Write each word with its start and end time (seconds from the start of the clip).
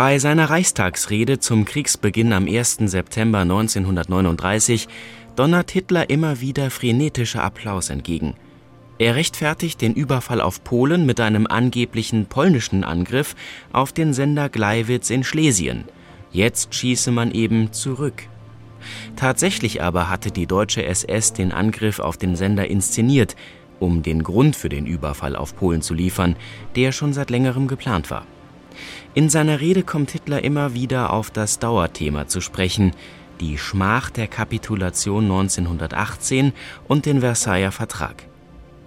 Bei 0.00 0.20
seiner 0.20 0.48
Reichstagsrede 0.48 1.40
zum 1.40 1.64
Kriegsbeginn 1.64 2.32
am 2.32 2.46
1. 2.46 2.76
September 2.82 3.40
1939 3.40 4.86
donnert 5.34 5.72
Hitler 5.72 6.08
immer 6.08 6.40
wieder 6.40 6.70
frenetischer 6.70 7.42
Applaus 7.42 7.90
entgegen. 7.90 8.34
Er 9.00 9.16
rechtfertigt 9.16 9.80
den 9.80 9.94
Überfall 9.94 10.40
auf 10.40 10.62
Polen 10.62 11.04
mit 11.04 11.18
einem 11.18 11.48
angeblichen 11.48 12.26
polnischen 12.26 12.84
Angriff 12.84 13.34
auf 13.72 13.92
den 13.92 14.14
Sender 14.14 14.48
Gleiwitz 14.48 15.10
in 15.10 15.24
Schlesien. 15.24 15.82
Jetzt 16.30 16.76
schieße 16.76 17.10
man 17.10 17.32
eben 17.32 17.72
zurück. 17.72 18.22
Tatsächlich 19.16 19.82
aber 19.82 20.08
hatte 20.08 20.30
die 20.30 20.46
deutsche 20.46 20.84
SS 20.86 21.32
den 21.32 21.50
Angriff 21.50 21.98
auf 21.98 22.16
den 22.16 22.36
Sender 22.36 22.68
inszeniert, 22.68 23.34
um 23.80 24.04
den 24.04 24.22
Grund 24.22 24.54
für 24.54 24.68
den 24.68 24.86
Überfall 24.86 25.34
auf 25.34 25.56
Polen 25.56 25.82
zu 25.82 25.92
liefern, 25.92 26.36
der 26.76 26.92
schon 26.92 27.12
seit 27.12 27.30
längerem 27.30 27.66
geplant 27.66 28.12
war. 28.12 28.24
In 29.18 29.28
seiner 29.28 29.60
Rede 29.60 29.82
kommt 29.82 30.12
Hitler 30.12 30.44
immer 30.44 30.74
wieder 30.74 31.12
auf 31.12 31.32
das 31.32 31.58
Dauerthema 31.58 32.28
zu 32.28 32.40
sprechen, 32.40 32.92
die 33.40 33.58
Schmach 33.58 34.10
der 34.10 34.28
Kapitulation 34.28 35.24
1918 35.24 36.52
und 36.86 37.04
den 37.04 37.18
Versailler 37.18 37.72
Vertrag. 37.72 38.22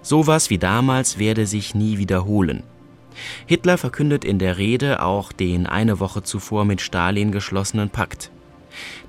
Sowas 0.02 0.50
wie 0.50 0.58
damals 0.58 1.20
werde 1.20 1.46
sich 1.46 1.76
nie 1.76 1.98
wiederholen. 1.98 2.64
Hitler 3.46 3.78
verkündet 3.78 4.24
in 4.24 4.40
der 4.40 4.58
Rede 4.58 5.04
auch 5.04 5.34
den 5.34 5.68
eine 5.68 6.00
Woche 6.00 6.24
zuvor 6.24 6.64
mit 6.64 6.80
Stalin 6.80 7.34
geschlossenen 7.34 7.90
Pakt. 7.90 8.32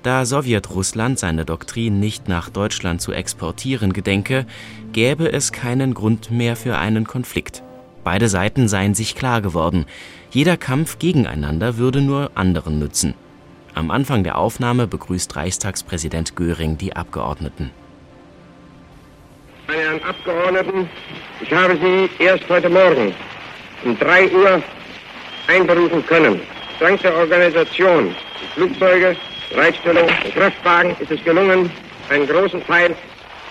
Da 0.01 0.25
Sowjetrussland 0.25 1.19
seine 1.19 1.45
Doktrin 1.45 2.01
nicht 2.01 2.27
nach 2.27 2.49
Deutschland 2.49 2.99
zu 2.99 3.13
exportieren 3.13 3.93
gedenke, 3.93 4.45
gäbe 4.91 5.31
es 5.31 5.53
keinen 5.53 5.93
Grund 5.93 6.31
mehr 6.31 6.57
für 6.57 6.77
einen 6.77 7.07
Konflikt. 7.07 7.63
Beide 8.03 8.27
Seiten 8.27 8.67
seien 8.67 8.93
sich 8.93 9.15
klar 9.15 9.41
geworden, 9.41 9.85
jeder 10.33 10.57
Kampf 10.57 10.97
gegeneinander 10.97 11.77
würde 11.77 12.01
nur 12.01 12.31
anderen 12.33 12.79
nützen. 12.79 13.13
Am 13.75 13.91
Anfang 13.91 14.23
der 14.23 14.39
Aufnahme 14.39 14.87
begrüßt 14.87 15.35
Reichstagspräsident 15.35 16.35
Göring 16.35 16.75
die 16.75 16.95
Abgeordneten. 16.95 17.69
Meine 19.67 19.81
Herren 19.81 20.03
Abgeordneten, 20.03 20.89
ich 21.39 21.53
habe 21.53 21.77
Sie 21.77 22.23
erst 22.23 22.49
heute 22.49 22.67
Morgen 22.67 23.13
um 23.85 23.97
3 23.99 24.31
Uhr 24.31 24.63
einberufen 25.47 26.03
können. 26.07 26.41
Dank 26.79 26.99
der 27.03 27.15
Organisation, 27.15 28.15
Flugzeuge, 28.55 29.15
Bereitstellung 29.51 30.07
Kraftwagen 30.33 30.95
ist 30.99 31.11
es 31.11 31.23
gelungen, 31.23 31.69
einen 32.09 32.27
großen 32.27 32.65
Teil 32.65 32.95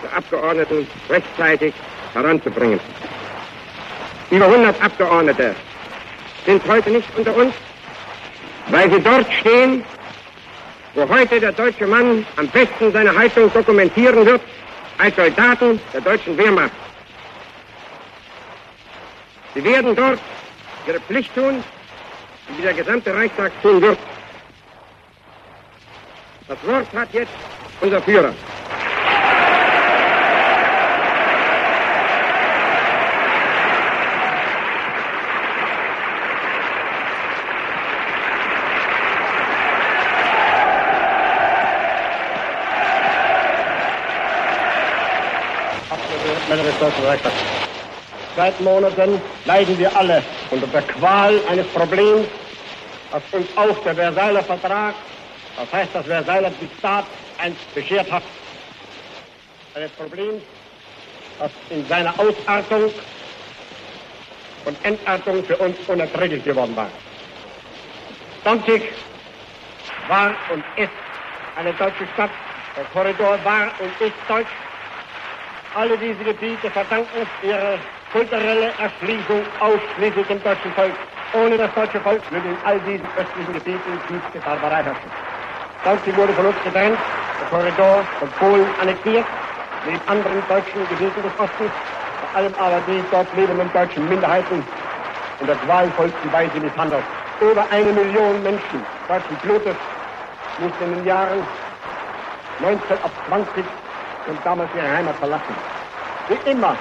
der 0.03 0.17
Abgeordneten 0.17 0.85
rechtzeitig 1.09 1.73
heranzubringen. 2.13 2.79
Über 4.31 4.47
100 4.47 4.83
Abgeordnete 4.83 5.55
sind 6.45 6.65
heute 6.67 6.89
nicht 6.89 7.07
unter 7.17 7.35
uns, 7.35 7.53
weil 8.69 8.91
sie 8.91 8.99
dort 8.99 9.31
stehen, 9.33 9.83
wo 10.95 11.07
heute 11.07 11.39
der 11.39 11.51
deutsche 11.51 11.87
Mann 11.87 12.25
am 12.35 12.47
besten 12.49 12.91
seine 12.91 13.15
Haltung 13.15 13.51
dokumentieren 13.53 14.25
wird, 14.25 14.41
als 14.97 15.15
Soldaten 15.15 15.79
der 15.93 16.01
deutschen 16.01 16.37
Wehrmacht. 16.37 16.71
Sie 19.55 19.63
werden 19.63 19.95
dort 19.95 20.19
ihre 20.87 20.99
Pflicht 20.99 21.33
tun, 21.35 21.63
wie 22.49 22.61
der 22.61 22.73
gesamte 22.73 23.13
Reichstag 23.13 23.51
tun 23.61 23.81
wird. 23.81 23.97
Das 26.47 26.57
Wort 26.65 26.87
hat 26.93 27.13
jetzt 27.13 27.31
unser 27.81 28.01
Führer. 28.01 28.33
Seit 48.35 48.59
Monaten 48.61 49.21
leiden 49.45 49.77
wir 49.77 49.95
alle 49.95 50.23
unter 50.51 50.67
der 50.67 50.81
Qual 50.83 51.39
eines 51.47 51.67
Problems, 51.67 52.27
das 53.11 53.21
uns 53.31 53.47
auch 53.55 53.83
der 53.83 53.95
Versailler 53.95 54.43
Vertrag 54.43 54.95
das 55.55 55.71
heißt, 55.71 55.89
das 55.93 56.05
Versailler 56.05 56.49
Diktat 56.49 57.05
einst 57.37 57.75
beschert 57.75 58.11
hat. 58.11 58.23
Eines 59.75 59.91
Problems, 59.91 60.41
das 61.39 61.51
in 61.69 61.87
seiner 61.87 62.13
Ausartung 62.19 62.91
und 64.65 64.85
Entartung 64.85 65.43
für 65.43 65.57
uns 65.57 65.77
unerträglich 65.87 66.43
geworden 66.43 66.75
war. 66.75 66.89
Danzig 68.43 68.83
war 70.07 70.33
und 70.51 70.63
ist 70.75 70.91
eine 71.55 71.73
deutsche 71.73 72.07
Stadt. 72.13 72.31
Der 72.75 72.85
Korridor 72.85 73.37
war 73.43 73.71
und 73.79 74.05
ist 74.05 74.15
deutsch. 74.27 74.47
Alle 75.75 75.97
diese 75.97 76.23
Gebiete 76.23 76.69
verdanken 76.69 77.25
ihre 77.41 77.79
kulturelle 78.11 78.73
Erschließung 78.77 79.41
ausschließlich 79.59 80.27
dem 80.27 80.43
deutschen 80.43 80.71
Volk. 80.73 80.93
Ohne 81.33 81.57
das 81.57 81.73
deutsche 81.73 81.99
Volk 82.01 82.21
würde 82.31 82.49
in 82.49 82.57
all 82.63 82.79
diesen 82.81 83.07
östlichen 83.17 83.53
Gebieten 83.53 83.99
tiefste 84.07 84.39
Barbarei 84.45 84.83
herrschen. 84.83 85.11
Danzig 85.83 86.15
wurde 86.15 86.31
von 86.33 86.45
uns 86.45 86.55
getrennt, 86.63 86.99
der 87.41 87.47
Korridor 87.49 88.05
von 88.19 88.29
Polen 88.37 88.67
annektiert, 88.79 89.25
neben 89.83 90.07
anderen 90.07 90.47
deutschen 90.47 90.87
Gebieten 90.89 91.23
des 91.23 91.33
Ostens, 91.39 91.71
vor 92.21 92.29
allem 92.35 92.53
aber 92.59 92.79
die 92.81 93.03
dort 93.09 93.35
lebenden 93.35 93.73
deutschen 93.73 94.07
Minderheiten 94.07 94.63
in 95.39 95.47
der 95.47 95.55
qualvollsten 95.55 96.31
Weise 96.31 96.59
misshandelt. 96.59 97.03
Über 97.41 97.65
eine 97.71 97.91
Million 97.91 98.43
Menschen 98.43 98.85
deutschen 99.07 99.37
Blutes 99.37 99.75
mussten 100.59 100.83
in 100.83 100.91
den 100.91 101.07
Jahren 101.07 101.43
19 102.59 102.91
ab 103.03 103.11
20 103.27 103.82
und 104.27 104.37
damals 104.43 104.69
ihre 104.75 104.89
Heimat 104.89 105.15
verlassen. 105.17 105.55
Wie 106.29 106.49
immer 106.49 106.75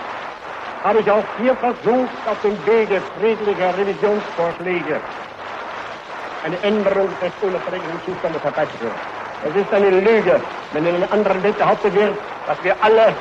habe 0.85 1.01
ich 1.01 1.11
auch 1.11 1.25
hier 1.39 1.55
versucht, 1.57 2.11
auf 2.27 2.41
dem 2.43 2.57
Wege 2.67 3.01
friedlicher 3.19 3.77
Revisionsvorschläge 3.77 5.01
eine 6.45 6.59
Änderung 6.63 7.09
des 7.21 7.33
unerträglichen 7.41 8.01
Zustandes 8.05 8.43
herbeizuführen. 8.43 8.95
Es 9.49 9.57
ist 9.57 9.73
eine 9.73 9.91
Lüge, 9.91 10.41
wenn 10.73 10.87
in 10.87 10.95
einem 10.97 11.13
anderen 11.13 11.43
Welt 11.43 11.59
behauptet 11.59 11.95
wird, 11.95 12.15
dass 12.47 12.63
wir 12.63 12.77
alle 12.81 13.15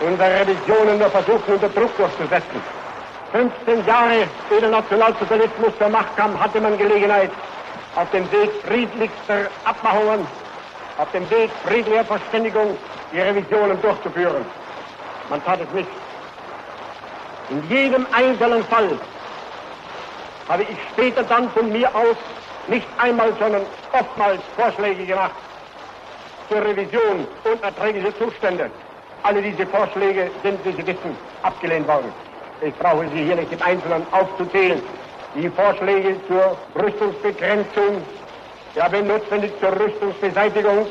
unsere 0.00 0.40
Revisionen 0.40 0.98
nur 0.98 1.10
versuchen, 1.10 1.54
unter 1.54 1.68
Druck 1.68 1.96
durchzusetzen. 1.96 2.60
15 3.32 3.86
Jahre 3.86 4.26
ehe 4.50 4.60
der 4.60 4.70
Nationalsozialismus 4.70 5.72
zur 5.78 5.88
Macht 5.88 6.16
kam, 6.16 6.38
hatte 6.38 6.60
man 6.60 6.76
Gelegenheit, 6.76 7.30
auf 7.96 8.10
dem 8.10 8.30
Weg 8.32 8.50
friedlichster 8.66 9.48
Abmachungen, 9.64 10.26
auf 11.02 11.10
dem 11.10 11.28
Weg 11.30 11.50
friedlicher 11.66 12.04
Verständigung 12.04 12.76
die 13.12 13.20
Revisionen 13.20 13.80
durchzuführen. 13.82 14.44
Man 15.28 15.44
tat 15.44 15.60
es 15.60 15.72
nicht. 15.72 15.88
In 17.50 17.68
jedem 17.68 18.06
einzelnen 18.12 18.64
Fall 18.64 18.96
habe 20.48 20.62
ich 20.62 20.76
später 20.92 21.24
dann 21.24 21.50
von 21.50 21.72
mir 21.72 21.88
aus 21.94 22.16
nicht 22.68 22.86
einmal, 22.98 23.32
sondern 23.40 23.62
oftmals 23.92 24.40
Vorschläge 24.56 25.04
gemacht 25.04 25.34
zur 26.48 26.64
Revision 26.64 27.26
unerträglicher 27.44 28.16
Zustände. 28.18 28.70
Alle 29.24 29.42
diese 29.42 29.66
Vorschläge 29.66 30.30
sind, 30.42 30.64
wie 30.64 30.72
Sie 30.72 30.86
wissen, 30.86 31.16
abgelehnt 31.42 31.88
worden. 31.88 32.12
Ich 32.60 32.74
brauche 32.74 33.08
sie 33.08 33.24
hier 33.24 33.36
nicht 33.36 33.52
im 33.52 33.62
Einzelnen 33.62 34.06
aufzuzählen. 34.12 34.80
Die 35.34 35.48
Vorschläge 35.48 36.16
zur 36.28 36.56
Rüstungsbegrenzung, 36.80 38.02
ja, 38.74 38.90
wenn 38.90 39.06
notwendig 39.06 39.52
zur 39.60 39.78
Rüstungsbeseitigung, 39.78 40.86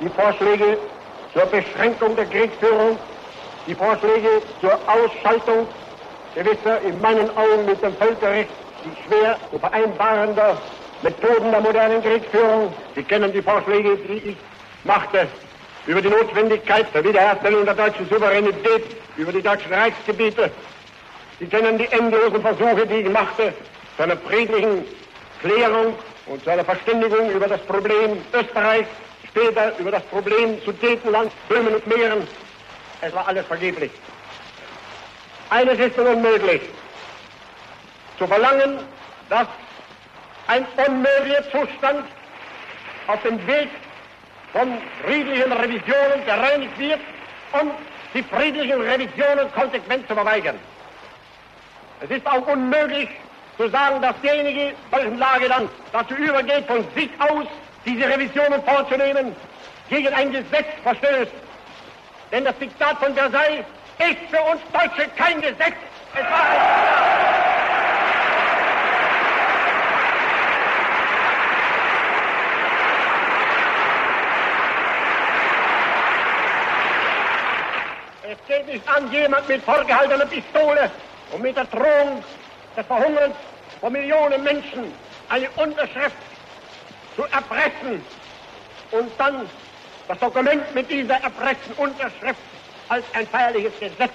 die 0.00 0.08
Vorschläge 0.08 0.78
zur 1.32 1.46
Beschränkung 1.46 2.16
der 2.16 2.26
Kriegsführung, 2.26 2.98
die 3.66 3.74
Vorschläge 3.74 4.42
zur 4.60 4.78
Ausschaltung 4.88 5.68
gewisser, 6.34 6.80
in 6.82 7.00
meinen 7.00 7.30
Augen 7.36 7.66
mit 7.66 7.82
dem 7.82 7.96
Völkerrecht, 7.96 8.50
die 8.84 8.96
schwer 9.04 9.38
zu 9.50 9.58
vereinbarender 9.58 10.60
Methoden 11.02 11.50
der 11.50 11.60
modernen 11.60 12.02
Kriegsführung. 12.02 12.72
Sie 12.94 13.02
kennen 13.02 13.32
die 13.32 13.42
Vorschläge, 13.42 13.96
die 13.96 14.30
ich 14.30 14.36
machte 14.84 15.26
über 15.86 16.02
die 16.02 16.08
Notwendigkeit 16.08 16.86
der 16.94 17.04
Wiederherstellung 17.04 17.64
der 17.64 17.74
deutschen 17.74 18.08
Souveränität 18.08 18.82
über 19.16 19.32
die 19.32 19.42
deutschen 19.42 19.72
Reichsgebiete. 19.72 20.50
Sie 21.38 21.46
kennen 21.46 21.78
die 21.78 21.86
endlosen 21.86 22.40
Versuche, 22.40 22.86
die 22.86 22.94
ich 22.94 23.10
machte, 23.10 23.52
zu 23.96 24.02
einer 24.02 24.16
friedlichen 24.16 24.84
Klärung 25.40 25.94
und 26.26 26.42
zu 26.42 26.50
einer 26.50 26.64
Verständigung 26.64 27.30
über 27.30 27.48
das 27.48 27.60
Problem 27.62 28.18
Österreichs, 28.32 28.88
später 29.28 29.78
über 29.78 29.90
das 29.90 30.02
Problem 30.04 30.60
Sudetenland, 30.64 31.32
Böhmen 31.48 31.74
und 31.74 31.86
Mähren. 31.86 32.26
Es 33.00 33.12
war 33.14 33.28
alles 33.28 33.46
vergeblich. 33.46 33.90
Eines 35.50 35.78
ist 35.78 35.96
nun 35.96 36.06
unmöglich, 36.08 36.62
zu 38.18 38.26
verlangen, 38.26 38.78
dass 39.28 39.46
ein 40.48 40.66
unmöglicher 40.76 41.44
Zustand 41.50 42.04
auf 43.06 43.22
dem 43.22 43.46
Weg 43.46 43.68
von 44.52 44.78
friedlichen 45.04 45.52
Revisionen 45.52 46.24
gereinigt 46.24 46.78
wird, 46.78 47.00
um 47.52 47.70
die 48.14 48.22
friedlichen 48.22 48.80
Revisionen 48.80 49.52
konsequent 49.52 50.08
zu 50.08 50.14
verweigern. 50.14 50.58
Es 52.00 52.10
ist 52.10 52.26
auch 52.26 52.46
unmöglich, 52.46 53.08
zu 53.56 53.68
sagen, 53.70 54.02
dass 54.02 54.14
derjenige 54.22 54.74
solchen 54.90 55.18
Lage 55.18 55.48
dann 55.48 55.68
dazu 55.92 56.14
übergeht, 56.14 56.66
von 56.66 56.84
sich 56.94 57.10
aus 57.18 57.46
diese 57.84 58.08
Revisionen 58.08 58.62
vorzunehmen, 58.62 59.34
gegen 59.88 60.12
ein 60.12 60.32
Gesetz 60.32 60.66
verstößt. 60.82 61.32
Denn 62.32 62.44
das 62.44 62.58
Diktat 62.58 62.98
von 62.98 63.14
Versailles 63.14 63.64
ist 63.98 64.30
für 64.30 64.42
uns 64.42 64.60
Deutsche 64.72 65.08
kein 65.16 65.40
Gesetz. 65.40 65.76
Es 66.14 66.24
war 66.24 66.46
Es 78.28 78.48
geht 78.48 78.66
nicht 78.66 78.88
an, 78.88 79.10
jemand 79.12 79.48
mit 79.48 79.62
vorgehaltener 79.62 80.26
Pistole 80.26 80.90
und 81.32 81.42
mit 81.42 81.56
der 81.56 81.64
Drohung 81.66 82.24
des 82.76 82.86
Verhungerns 82.86 83.34
von 83.80 83.92
Millionen 83.92 84.42
Menschen 84.42 84.92
eine 85.28 85.48
Unterschrift 85.56 86.16
zu 87.16 87.22
erpressen 87.22 88.04
und 88.90 89.10
dann 89.18 89.48
das 90.08 90.18
Dokument 90.18 90.74
mit 90.74 90.90
dieser 90.90 91.14
erpressten 91.14 91.74
Unterschrift 91.76 92.40
als 92.88 93.04
ein 93.14 93.26
feierliches 93.26 93.72
Gesetz 93.80 94.12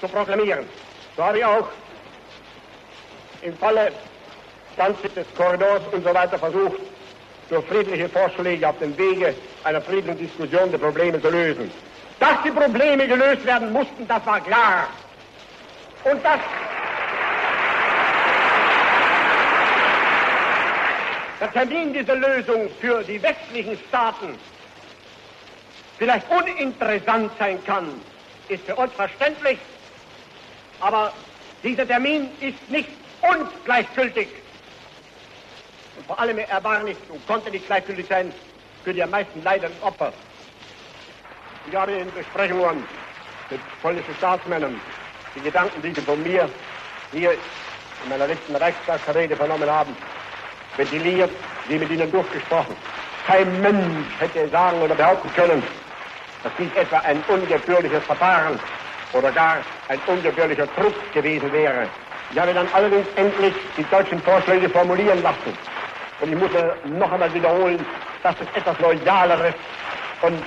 zu 0.00 0.08
proklamieren. 0.08 0.66
So 1.16 1.24
habe 1.24 1.38
ich 1.38 1.44
auch 1.44 1.68
im 3.42 3.56
Falle 3.56 3.92
Transit 4.76 5.16
des 5.16 5.26
Korridors 5.36 5.82
und 5.92 6.04
so 6.04 6.12
weiter 6.12 6.38
versucht, 6.38 6.80
durch 7.48 7.64
friedliche 7.66 8.08
Vorschläge 8.08 8.68
auf 8.68 8.78
dem 8.78 8.96
Wege 8.98 9.34
einer 9.64 9.80
friedlichen 9.80 10.18
Diskussion 10.18 10.70
die 10.70 10.78
Probleme 10.78 11.20
zu 11.22 11.30
lösen. 11.30 11.70
Dass 12.18 12.42
die 12.44 12.50
Probleme 12.50 13.06
gelöst 13.06 13.46
werden 13.46 13.72
mussten, 13.72 14.06
das 14.06 14.24
war 14.26 14.40
klar. 14.40 14.88
Und 16.04 16.24
dass 16.24 16.40
der 21.40 21.52
Termin 21.52 21.92
dieser 21.92 22.16
Lösung 22.16 22.70
für 22.80 23.02
die 23.04 23.22
westlichen 23.22 23.78
Staaten 23.88 24.38
vielleicht 25.98 26.26
uninteressant 26.30 27.30
sein 27.38 27.62
kann, 27.64 28.00
ist 28.48 28.64
für 28.64 28.76
uns 28.76 28.92
verständlich, 28.94 29.58
aber 30.80 31.12
dieser 31.62 31.86
Termin 31.86 32.28
ist 32.40 32.70
nicht 32.70 32.88
uns 33.22 33.48
gleichgültig. 33.64 34.28
Und 35.96 36.06
vor 36.06 36.18
allem, 36.18 36.38
er 36.38 36.62
war 36.62 36.82
nicht 36.82 37.00
und 37.08 37.26
konnte 37.26 37.50
nicht 37.50 37.66
gleichgültig 37.66 38.06
sein 38.08 38.32
für 38.84 38.92
die 38.92 39.02
am 39.02 39.10
meisten 39.10 39.42
leidenden 39.42 39.82
Opfer. 39.82 40.12
Ich 41.68 41.74
habe 41.74 41.92
in 41.92 42.12
Besprechungen 42.12 42.84
mit 43.50 43.60
polnischen 43.82 44.14
Staatsmännern 44.16 44.80
die 45.34 45.40
Gedanken, 45.40 45.82
die 45.82 45.92
sie 45.92 46.00
von 46.02 46.22
mir 46.22 46.48
hier 47.12 47.32
in 47.32 48.10
meiner 48.10 48.26
letzten 48.26 48.54
Reichstagsrede 48.54 49.34
vernommen 49.34 49.68
haben, 49.68 49.96
ventiliert, 50.76 51.30
sie 51.68 51.78
mit 51.78 51.90
ihnen 51.90 52.10
durchgesprochen. 52.10 52.76
Kein 53.26 53.60
Mensch 53.60 54.06
hätte 54.18 54.48
sagen 54.48 54.80
oder 54.80 54.94
behaupten 54.94 55.32
können, 55.34 55.62
dass 56.42 56.52
dies 56.58 56.72
etwa 56.76 56.98
ein 56.98 57.22
ungebührliches 57.28 58.04
Verfahren 58.04 58.58
oder 59.12 59.32
gar 59.32 59.56
ein 59.88 60.00
ungebührlicher 60.06 60.66
Druck 60.78 60.94
gewesen 61.12 61.52
wäre. 61.52 61.88
Ich 62.32 62.38
habe 62.38 62.52
dann 62.52 62.68
allerdings 62.72 63.06
endlich 63.16 63.54
die 63.76 63.84
deutschen 63.84 64.20
Vorschläge 64.22 64.68
formulieren 64.68 65.22
lassen. 65.22 65.56
Und 66.20 66.32
ich 66.32 66.38
muss 66.38 66.50
noch 66.98 67.12
einmal 67.12 67.32
wiederholen, 67.32 67.84
dass 68.22 68.34
es 68.40 68.48
etwas 68.56 68.78
Loyaleres 68.80 69.54
und 70.22 70.42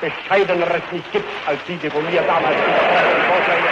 Bescheideneres 0.00 0.82
nicht 0.90 1.12
gibt, 1.12 1.28
als 1.46 1.58
diese 1.66 1.90
von 1.90 2.04
mir 2.10 2.22
damals 2.22 2.56
Vorschläge. 3.26 3.68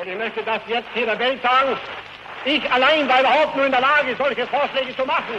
Und 0.00 0.08
ich 0.08 0.09
möchte 0.20 0.42
das 0.42 0.60
jetzt 0.66 0.88
hier 0.92 1.06
der 1.06 1.18
Welt 1.18 1.42
sagen. 1.42 1.76
Ich 2.44 2.70
allein 2.70 3.08
war 3.08 3.20
überhaupt 3.20 3.56
nur 3.56 3.64
in 3.64 3.72
der 3.72 3.80
Lage, 3.80 4.14
solche 4.18 4.46
Vorschläge 4.46 4.94
zu 4.94 5.06
machen. 5.06 5.34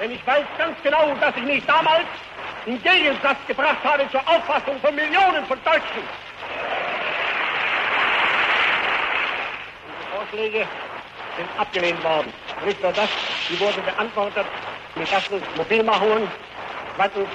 Denn 0.00 0.12
ich 0.12 0.24
weiß 0.24 0.44
ganz 0.58 0.76
genau, 0.82 1.12
dass 1.20 1.36
ich 1.36 1.42
mich 1.42 1.66
damals 1.66 2.06
in 2.66 2.80
Gegensatz 2.82 3.38
gebracht 3.48 3.82
habe 3.82 4.08
zur 4.12 4.20
Auffassung 4.28 4.80
von 4.80 4.94
Millionen 4.94 5.44
von 5.46 5.58
Deutschen. 5.64 6.02
Vorschläge 10.14 10.66
sind 11.36 11.48
abgelehnt 11.58 12.04
worden. 12.04 12.32
Nicht 12.64 12.80
nur 12.80 12.92
das, 12.92 13.08
sie 13.48 13.58
wurden 13.58 13.84
beantwortet 13.84 14.46
mit 14.94 15.10
erstens 15.10 15.42
Mobilmachungen, 15.56 16.30
zweitens 16.96 17.28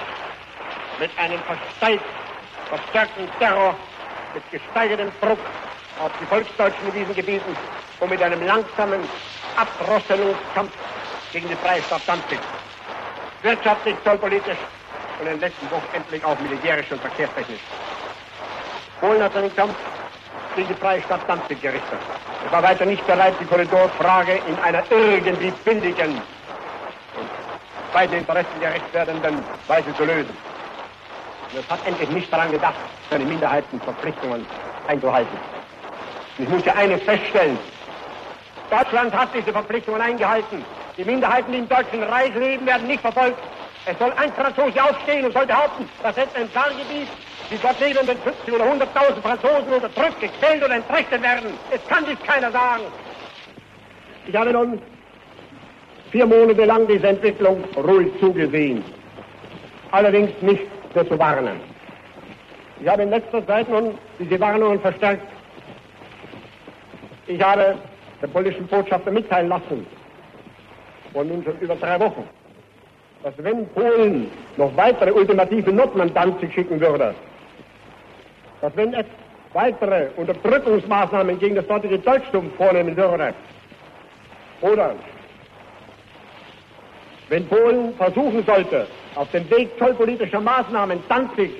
mit 0.98 1.10
einem 1.18 1.40
verstärkten 2.68 3.28
Terror, 3.38 3.76
mit 4.34 4.42
gesteigertem 4.50 5.10
Druck 5.20 5.38
auf 6.00 6.12
die 6.20 6.26
Volksdeutschen 6.26 6.88
in 6.88 6.94
diesen 6.94 7.14
Gebieten 7.14 7.56
und 8.00 8.10
mit 8.10 8.22
einem 8.22 8.42
langsamen 8.42 9.08
Abdrosselungskampf 9.56 10.72
gegen 11.32 11.48
die 11.48 11.56
Freistaat 11.56 12.02
Danzig. 12.06 12.40
Wirtschaftlich, 13.42 13.96
zollpolitisch 14.04 14.58
und 15.18 15.26
in 15.26 15.32
den 15.32 15.40
letzten 15.40 15.70
Wochen 15.70 15.86
endlich 15.92 16.24
auch 16.24 16.38
militärisch 16.38 16.90
und 16.90 17.00
verkehrstechnisch. 17.00 17.60
Polen 19.00 19.22
hat 19.22 19.32
seinen 19.32 19.54
Kampf 19.54 19.74
gegen 20.54 20.68
die 20.68 20.74
Freistaat 20.74 21.20
Danzig 21.26 21.60
gerichtet. 21.60 22.00
Es 22.44 22.52
war 22.52 22.62
weiter 22.62 22.84
nicht 22.84 23.06
bereit, 23.06 23.34
die 23.40 23.44
Korridorfrage 23.44 24.38
in 24.46 24.58
einer 24.60 24.84
irgendwie 24.90 25.50
billigen 25.50 26.22
und 27.16 27.28
beiden 27.92 28.18
Interessen 28.18 28.60
gerecht 28.60 28.92
werdenden 28.92 29.44
Weise 29.66 29.94
zu 29.96 30.04
lösen. 30.04 30.47
Und 31.52 31.60
es 31.60 31.70
hat 31.70 31.86
endlich 31.86 32.10
nicht 32.10 32.32
daran 32.32 32.50
gedacht, 32.52 32.76
seine 33.10 33.24
Minderheitenverpflichtungen 33.24 34.46
einzuhalten. 34.86 35.38
Und 36.38 36.54
ich 36.58 36.64
ja 36.64 36.74
eines 36.74 37.02
feststellen. 37.02 37.58
Deutschland 38.70 39.14
hat 39.14 39.34
diese 39.34 39.52
Verpflichtungen 39.52 40.00
eingehalten. 40.00 40.64
Die 40.96 41.04
Minderheiten, 41.04 41.52
die 41.52 41.58
im 41.58 41.68
deutschen 41.68 42.02
Reich 42.02 42.34
leben, 42.34 42.66
werden 42.66 42.86
nicht 42.86 43.00
verfolgt. 43.00 43.38
Es 43.86 43.98
soll 43.98 44.12
ein 44.16 44.32
Franzose 44.34 44.82
aufstehen 44.82 45.24
und 45.24 45.32
soll 45.32 45.46
behaupten, 45.46 45.88
dass 46.02 46.16
jetzt 46.16 46.36
ein 46.36 46.48
Saargebiet 46.52 47.08
die 47.50 47.58
dort 47.58 47.80
lebenden 47.80 48.18
50 48.18 48.52
oder 48.52 48.64
100.000 48.64 49.22
Franzosen 49.22 49.72
unterdrückt, 49.72 50.20
gequält 50.20 50.62
oder 50.62 50.74
entrechtet 50.74 51.22
werden. 51.22 51.58
Es 51.70 51.80
kann 51.88 52.04
dies 52.04 52.18
keiner 52.26 52.52
sagen. 52.52 52.82
Ich 54.26 54.36
habe 54.36 54.52
nun 54.52 54.82
vier 56.10 56.26
Monate 56.26 56.64
lang 56.66 56.86
diese 56.86 57.08
Entwicklung 57.08 57.64
ruhig 57.76 58.08
zugesehen. 58.20 58.84
Allerdings 59.92 60.30
nicht 60.42 60.66
zu 60.94 61.18
warnen. 61.18 61.60
Ich 62.80 62.88
habe 62.88 63.02
in 63.02 63.10
letzter 63.10 63.44
Zeit 63.46 63.68
nun 63.68 63.98
diese 64.18 64.38
Warnungen 64.40 64.80
verstärkt. 64.80 65.26
Ich 67.26 67.42
habe 67.42 67.76
der 68.22 68.26
polnischen 68.28 68.66
Botschafter 68.66 69.10
mitteilen 69.10 69.48
lassen, 69.48 69.86
vor 71.12 71.24
nun 71.24 71.44
schon 71.44 71.58
über 71.60 71.76
drei 71.76 72.00
Wochen, 72.00 72.24
dass 73.22 73.34
wenn 73.38 73.66
Polen 73.68 74.30
noch 74.56 74.74
weitere 74.76 75.12
ultimative 75.12 75.72
Noten 75.72 76.00
an 76.00 76.12
Danzig 76.14 76.52
schicken 76.54 76.80
würde, 76.80 77.14
dass 78.60 78.76
wenn 78.76 78.94
es 78.94 79.06
weitere 79.52 80.08
Unterdrückungsmaßnahmen 80.16 81.38
gegen 81.38 81.56
das 81.56 81.66
dortige 81.66 81.98
Deutschtum 81.98 82.50
vornehmen 82.56 82.96
würde, 82.96 83.34
oder 84.60 84.94
wenn 87.28 87.46
Polen 87.46 87.94
versuchen 87.94 88.44
sollte, 88.44 88.86
auf 89.18 89.28
dem 89.32 89.50
Weg 89.50 89.70
zollpolitischer 89.78 90.40
Maßnahmen 90.40 91.02
Danzig 91.08 91.50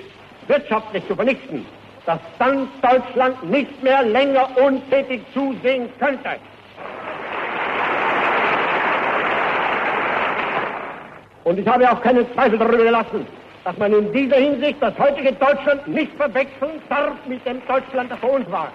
wirtschaftlich 0.47 1.05
zu 1.07 1.15
vernichten, 1.15 1.65
dass 2.05 2.19
dann 2.39 2.69
Deutschland 2.81 3.43
nicht 3.51 3.83
mehr 3.83 4.01
länger 4.03 4.47
untätig 4.57 5.21
zusehen 5.33 5.89
könnte. 5.99 6.37
Und 11.43 11.59
ich 11.59 11.67
habe 11.67 11.91
auch 11.91 12.01
keinen 12.01 12.31
Zweifel 12.33 12.57
darüber 12.57 12.83
gelassen, 12.83 13.27
dass 13.65 13.77
man 13.77 13.91
in 13.91 14.13
dieser 14.13 14.37
Hinsicht 14.37 14.81
das 14.81 14.97
heutige 14.97 15.33
Deutschland 15.33 15.85
nicht 15.87 16.13
verwechseln 16.15 16.81
darf 16.87 17.13
mit 17.27 17.45
dem 17.45 17.61
Deutschland, 17.67 18.09
das 18.09 18.19
vor 18.19 18.31
uns 18.31 18.49
war. 18.49 18.71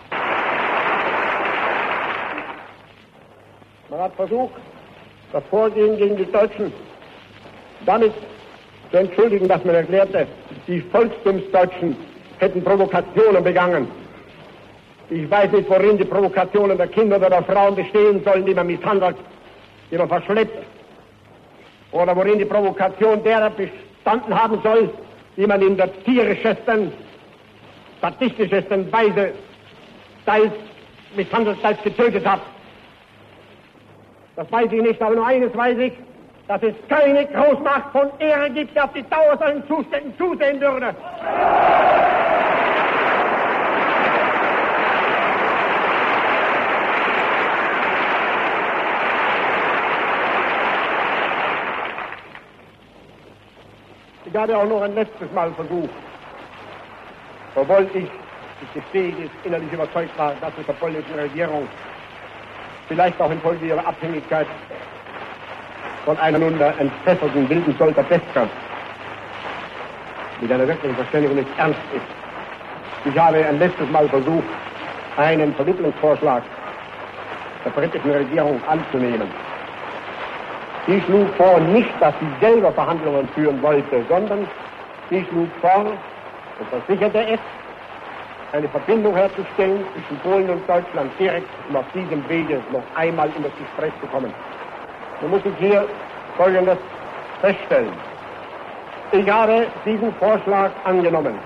Man 3.89 4.01
hat 4.01 4.15
versucht, 4.15 4.55
das 5.33 5.43
Vorgehen 5.51 5.97
gegen 5.97 6.17
die 6.17 6.31
Deutschen 6.31 6.73
damit 7.87 8.13
zu 8.91 8.97
entschuldigen, 8.97 9.49
dass 9.49 9.65
man 9.65 9.75
erklärte, 9.75 10.27
die 10.67 10.81
Volkstumsdeutschen 10.81 11.97
hätten 12.39 12.63
Provokationen 12.63 13.43
begangen. 13.43 13.89
Ich 15.11 15.31
weiß 15.31 15.53
nicht, 15.53 15.69
worin 15.69 15.99
die 15.99 16.05
Provokationen 16.05 16.77
der 16.77 16.89
Kinder 16.89 17.17
oder 17.17 17.31
der 17.31 17.45
Frauen 17.45 17.75
bestehen 17.75 18.23
sollen, 18.25 18.47
die 18.47 18.55
man 18.55 18.67
misshandelt, 18.67 19.17
die 19.91 19.99
man 19.99 20.09
verschleppt, 20.09 20.65
oder 21.93 22.17
worin 22.17 22.39
die 22.39 22.45
Provokation 22.45 23.23
derer 23.23 23.51
bestanden 23.51 24.35
haben 24.35 24.59
soll, 24.63 24.91
die 25.37 25.47
man 25.47 25.63
in 25.63 25.77
der 25.77 25.93
tierischesten, 26.05 26.93
sadistischesten 28.01 28.91
Weise 28.93 29.33
teils 30.27 30.53
misshandelt, 31.15 31.61
teils 31.63 31.83
getötet 31.83 32.27
hat. 32.27 32.41
Das 34.37 34.51
weiß 34.51 34.73
ich 34.73 34.83
nicht, 34.83 35.01
aber 35.01 35.15
nur 35.15 35.27
eines 35.27 35.55
weiß 35.55 35.79
ich, 35.79 35.93
dass 36.47 36.63
es 36.63 36.75
keine 36.89 37.27
Großmacht 37.27 37.91
von 37.93 38.11
Ehre 38.19 38.51
gibt, 38.51 38.75
die 38.75 38.81
auf 38.81 38.93
die 38.93 39.03
Dauer 39.05 39.37
seinen 39.39 39.67
Zuständen 39.67 40.13
zusehen 40.19 40.61
würde. 40.61 40.95
Ich 54.27 54.41
habe 54.41 54.59
auch 54.59 54.67
noch 54.67 54.83
ein 54.83 54.95
letztes 54.97 55.31
Mal 55.33 55.53
versucht, 55.53 55.91
obwohl 57.55 57.89
ich, 57.95 58.05
ich 58.05 58.73
gestehe, 58.75 59.11
jetzt 59.11 59.35
innerlich 59.45 59.73
überzeugt 59.73 60.19
war, 60.19 60.35
dass 60.41 60.51
es 60.59 60.67
der 60.67 60.73
polnischen 60.73 61.15
Regierung 61.15 61.69
vielleicht 62.89 63.19
auch 63.21 63.31
infolge 63.31 63.67
ihrer 63.67 63.87
Abhängigkeit 63.87 64.49
von 66.05 66.19
einem 66.19 66.41
nunmehr 66.41 66.75
entfesselten 66.79 67.49
wilden 67.49 67.75
Solter 67.79 68.03
Peska 68.03 68.47
mit 70.41 70.53
einer 70.53 70.67
wirklichen 70.67 70.97
Verständigung 70.97 71.37
nicht 71.37 71.49
ernst 71.59 71.81
ist. 71.95 73.13
Ich 73.13 73.19
habe 73.19 73.45
ein 73.45 73.59
letztes 73.59 73.89
Mal 73.91 74.09
versucht, 74.09 74.45
einen 75.17 75.55
Vermittlungsvorschlag 75.55 76.43
der 77.65 77.71
britischen 77.71 78.11
Regierung 78.11 78.61
anzunehmen. 78.67 79.29
Sie 80.87 81.01
schlug 81.03 81.29
vor, 81.37 81.59
nicht, 81.61 81.91
dass 82.01 82.15
sie 82.21 82.47
selber 82.47 82.71
Verhandlungen 82.73 83.27
führen 83.29 83.61
wollte, 83.63 84.05
sondern 84.09 84.47
sie 85.09 85.25
schlug 85.31 85.49
vor 85.61 85.87
und 85.87 86.69
versicherte 86.69 87.27
es, 87.27 87.41
eine 88.53 88.69
Verbindung 88.69 89.17
herzustellen 89.17 89.85
zwischen 89.95 90.19
Polen 90.21 90.49
und 90.51 90.69
Deutschland 90.69 91.11
direkt, 91.19 91.49
um 91.69 91.77
auf 91.77 91.87
diesem 91.95 92.29
Wege 92.29 92.61
noch 92.71 92.85
einmal 92.95 93.29
in 93.37 93.43
das 93.43 93.53
Gespräch 93.59 93.93
zu 94.01 94.07
kommen. 94.09 94.33
Nun 95.21 95.31
muss 95.31 95.41
ich 95.45 95.57
hier 95.59 95.87
Folgendes 96.37 96.79
feststellen. 97.41 97.93
Ich 99.13 99.31
habe 99.31 99.67
diesen 99.85 100.13
Vorschlag 100.15 100.71
angenommen. 100.85 101.39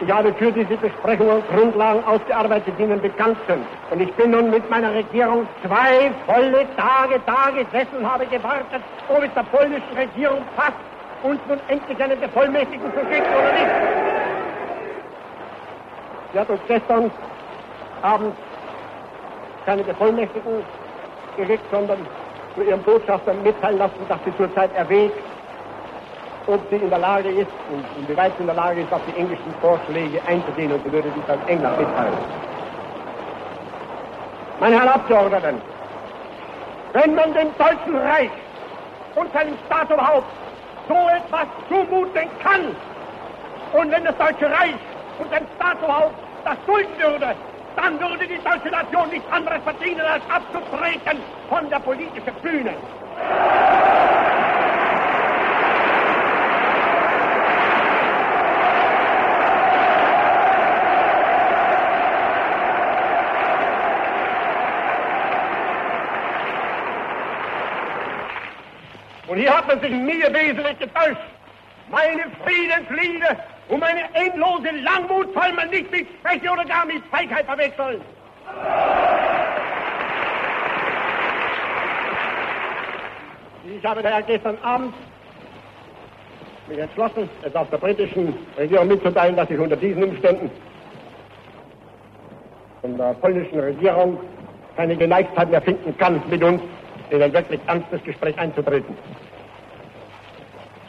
Ich 0.00 0.10
habe 0.12 0.32
für 0.34 0.52
diese 0.52 0.76
Besprechungen 0.76 1.42
Grundlagen 1.52 2.04
ausgearbeitet, 2.04 2.72
die 2.78 2.84
Ihnen 2.84 3.00
bekannt 3.00 3.36
sind. 3.48 3.66
Und 3.90 4.00
ich 4.00 4.12
bin 4.14 4.30
nun 4.30 4.48
mit 4.50 4.68
meiner 4.70 4.94
Regierung 4.94 5.46
zwei 5.66 6.12
volle 6.24 6.66
Tage 6.76 7.20
da 7.26 7.50
gesessen 7.50 8.08
habe 8.08 8.24
gewartet, 8.26 8.82
ob 9.08 9.24
es 9.24 9.34
der 9.34 9.42
polnischen 9.42 9.96
Regierung 9.96 10.38
passt, 10.56 10.78
uns 11.24 11.40
nun 11.48 11.58
endlich 11.66 12.00
einen 12.00 12.20
Bevollmächtigten 12.20 12.92
zu 12.92 13.00
schicken 13.12 13.34
oder 13.34 13.52
nicht. 13.52 13.66
Sie 16.32 16.38
hat 16.38 16.48
uns 16.48 16.60
gestern 16.68 17.10
Abend 18.02 18.34
keine 19.66 19.82
Bevollmächtigen 19.82 20.62
geschickt, 21.38 21.64
sondern 21.70 21.98
zu 22.54 22.62
ihrem 22.62 22.82
Botschafter 22.82 23.32
mitteilen 23.32 23.78
lassen, 23.78 24.06
dass 24.08 24.18
sie 24.24 24.36
zurzeit 24.36 24.74
erwägt, 24.74 25.22
ob 26.46 26.60
sie 26.70 26.76
in 26.76 26.90
der 26.90 26.98
Lage 26.98 27.28
ist 27.30 27.48
und 27.70 27.84
inwieweit 27.98 28.32
sie 28.36 28.40
in 28.40 28.46
der 28.46 28.56
Lage 28.56 28.80
ist, 28.82 28.92
auf 28.92 29.02
die 29.06 29.16
englischen 29.16 29.54
Vorschläge 29.60 30.20
einzugehen 30.26 30.72
und 30.72 30.82
sie 30.84 30.92
würde 30.92 31.10
dies 31.10 31.28
an 31.28 31.40
England 31.46 31.78
mitteilen. 31.78 32.18
Meine 34.60 34.76
Herren 34.76 34.88
Abgeordneten, 34.88 35.60
wenn 36.92 37.14
man 37.14 37.32
dem 37.34 37.50
Deutschen 37.58 37.96
Reich 37.96 38.30
und 39.14 39.32
seinem 39.32 39.56
Staat 39.66 39.90
überhaupt 39.90 40.26
so 40.88 40.94
etwas 40.94 41.46
zumuten 41.68 42.28
kann 42.42 42.74
und 43.72 43.92
wenn 43.92 44.04
das 44.04 44.16
Deutsche 44.16 44.46
Reich 44.46 44.80
und 45.18 45.30
sein 45.30 45.46
Staat 45.56 45.78
überhaupt 45.78 46.14
das 46.44 46.56
dulden 46.66 46.98
würde, 46.98 47.36
dann 47.76 48.00
würde 48.00 48.26
die 48.26 48.38
deutsche 48.38 48.70
Nation 48.70 49.08
nichts 49.10 49.30
anderes 49.30 49.62
verdienen, 49.62 50.00
als 50.00 50.22
abzutreten 50.28 51.22
von 51.48 51.70
der 51.70 51.78
politischen 51.80 52.34
Bühne. 52.42 52.74
Und 69.28 69.36
hier 69.36 69.54
hat 69.54 69.68
man 69.68 69.80
sich 69.80 69.90
mir 69.90 70.32
wesentlich 70.32 70.78
getäuscht. 70.78 71.20
Meine 71.90 72.24
Friedensliebe 72.44 73.36
und 73.68 73.80
meine 73.80 74.02
endlose 74.14 74.70
Langmut 74.82 75.32
soll 75.34 75.52
man 75.52 75.68
nicht 75.70 75.90
mit 75.90 76.06
Schwäche 76.20 76.50
oder 76.50 76.64
gar 76.64 76.86
mit 76.86 77.04
Feigheit 77.10 77.44
verwechseln. 77.44 78.00
Ich 83.76 83.84
habe 83.84 84.02
daher 84.02 84.22
gestern 84.22 84.56
Abend 84.62 84.94
mich 86.68 86.78
entschlossen, 86.78 87.28
es 87.42 87.54
auf 87.54 87.68
der 87.70 87.78
britischen 87.78 88.34
Regierung 88.56 88.88
mitzuteilen, 88.88 89.36
dass 89.36 89.50
ich 89.50 89.58
unter 89.58 89.76
diesen 89.76 90.04
Umständen 90.04 90.50
von 92.80 92.96
der 92.96 93.14
polnischen 93.14 93.60
Regierung 93.60 94.18
keine 94.76 94.96
Geneigtheit 94.96 95.50
mehr 95.50 95.62
finden 95.62 95.96
kann, 95.98 96.22
mit 96.30 96.42
uns 96.42 96.62
in 97.10 97.22
ein 97.22 97.32
wirklich 97.32 97.60
ernstes 97.66 98.02
Gespräch 98.04 98.38
einzutreten. 98.38 98.96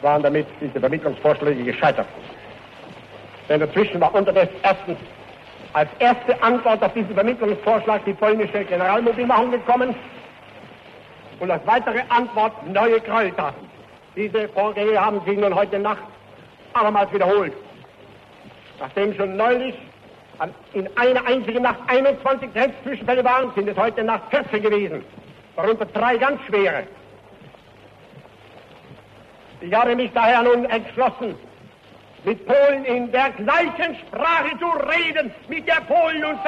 Waren 0.02 0.22
damit 0.22 0.46
diese 0.60 0.80
Vermittlungsvorschläge 0.80 1.64
gescheitert. 1.64 2.06
Denn 3.50 3.58
dazwischen 3.58 4.00
war 4.00 4.14
unterdessen 4.14 4.54
erstens 4.62 4.96
als 5.72 5.90
erste 5.98 6.40
Antwort 6.40 6.82
auf 6.84 6.92
diesen 6.94 7.14
Vermittlungsvorschlag 7.14 8.04
die 8.04 8.12
polnische 8.12 8.64
Generalmobilmachung 8.64 9.50
gekommen 9.50 9.94
und 11.40 11.50
als 11.50 11.66
weitere 11.66 12.00
Antwort 12.10 12.52
neue 12.68 13.00
Gräueltaten. 13.00 13.68
Diese 14.14 14.48
Vorgänge 14.50 15.00
haben 15.04 15.20
sich 15.26 15.36
nun 15.36 15.52
heute 15.52 15.80
Nacht 15.80 16.02
abermals 16.74 17.12
wiederholt. 17.12 17.52
Nachdem 18.78 19.14
schon 19.14 19.36
neulich 19.36 19.74
in 20.72 20.88
einer 20.96 21.26
einzigen 21.26 21.62
Nacht 21.62 21.80
21 21.88 22.54
Grenzzwischenfälle 22.54 23.24
waren, 23.24 23.52
sind 23.56 23.68
es 23.68 23.76
heute 23.76 24.04
Nacht 24.04 24.22
14 24.30 24.62
gewesen, 24.62 25.04
darunter 25.56 25.86
drei 25.86 26.16
ganz 26.18 26.40
schwere. 26.46 26.84
Ich 29.60 29.74
habe 29.74 29.96
mich 29.96 30.12
daher 30.12 30.42
nun 30.42 30.64
entschlossen, 30.66 31.34
mit 32.24 32.46
Polen 32.46 32.84
in 32.84 33.10
der 33.12 33.30
gleichen 33.30 33.96
Sprache 34.06 34.58
zu 34.58 34.66
reden, 34.88 35.32
mit 35.48 35.66
der 35.66 35.80
Polen 35.82 36.24
uns 36.24 36.40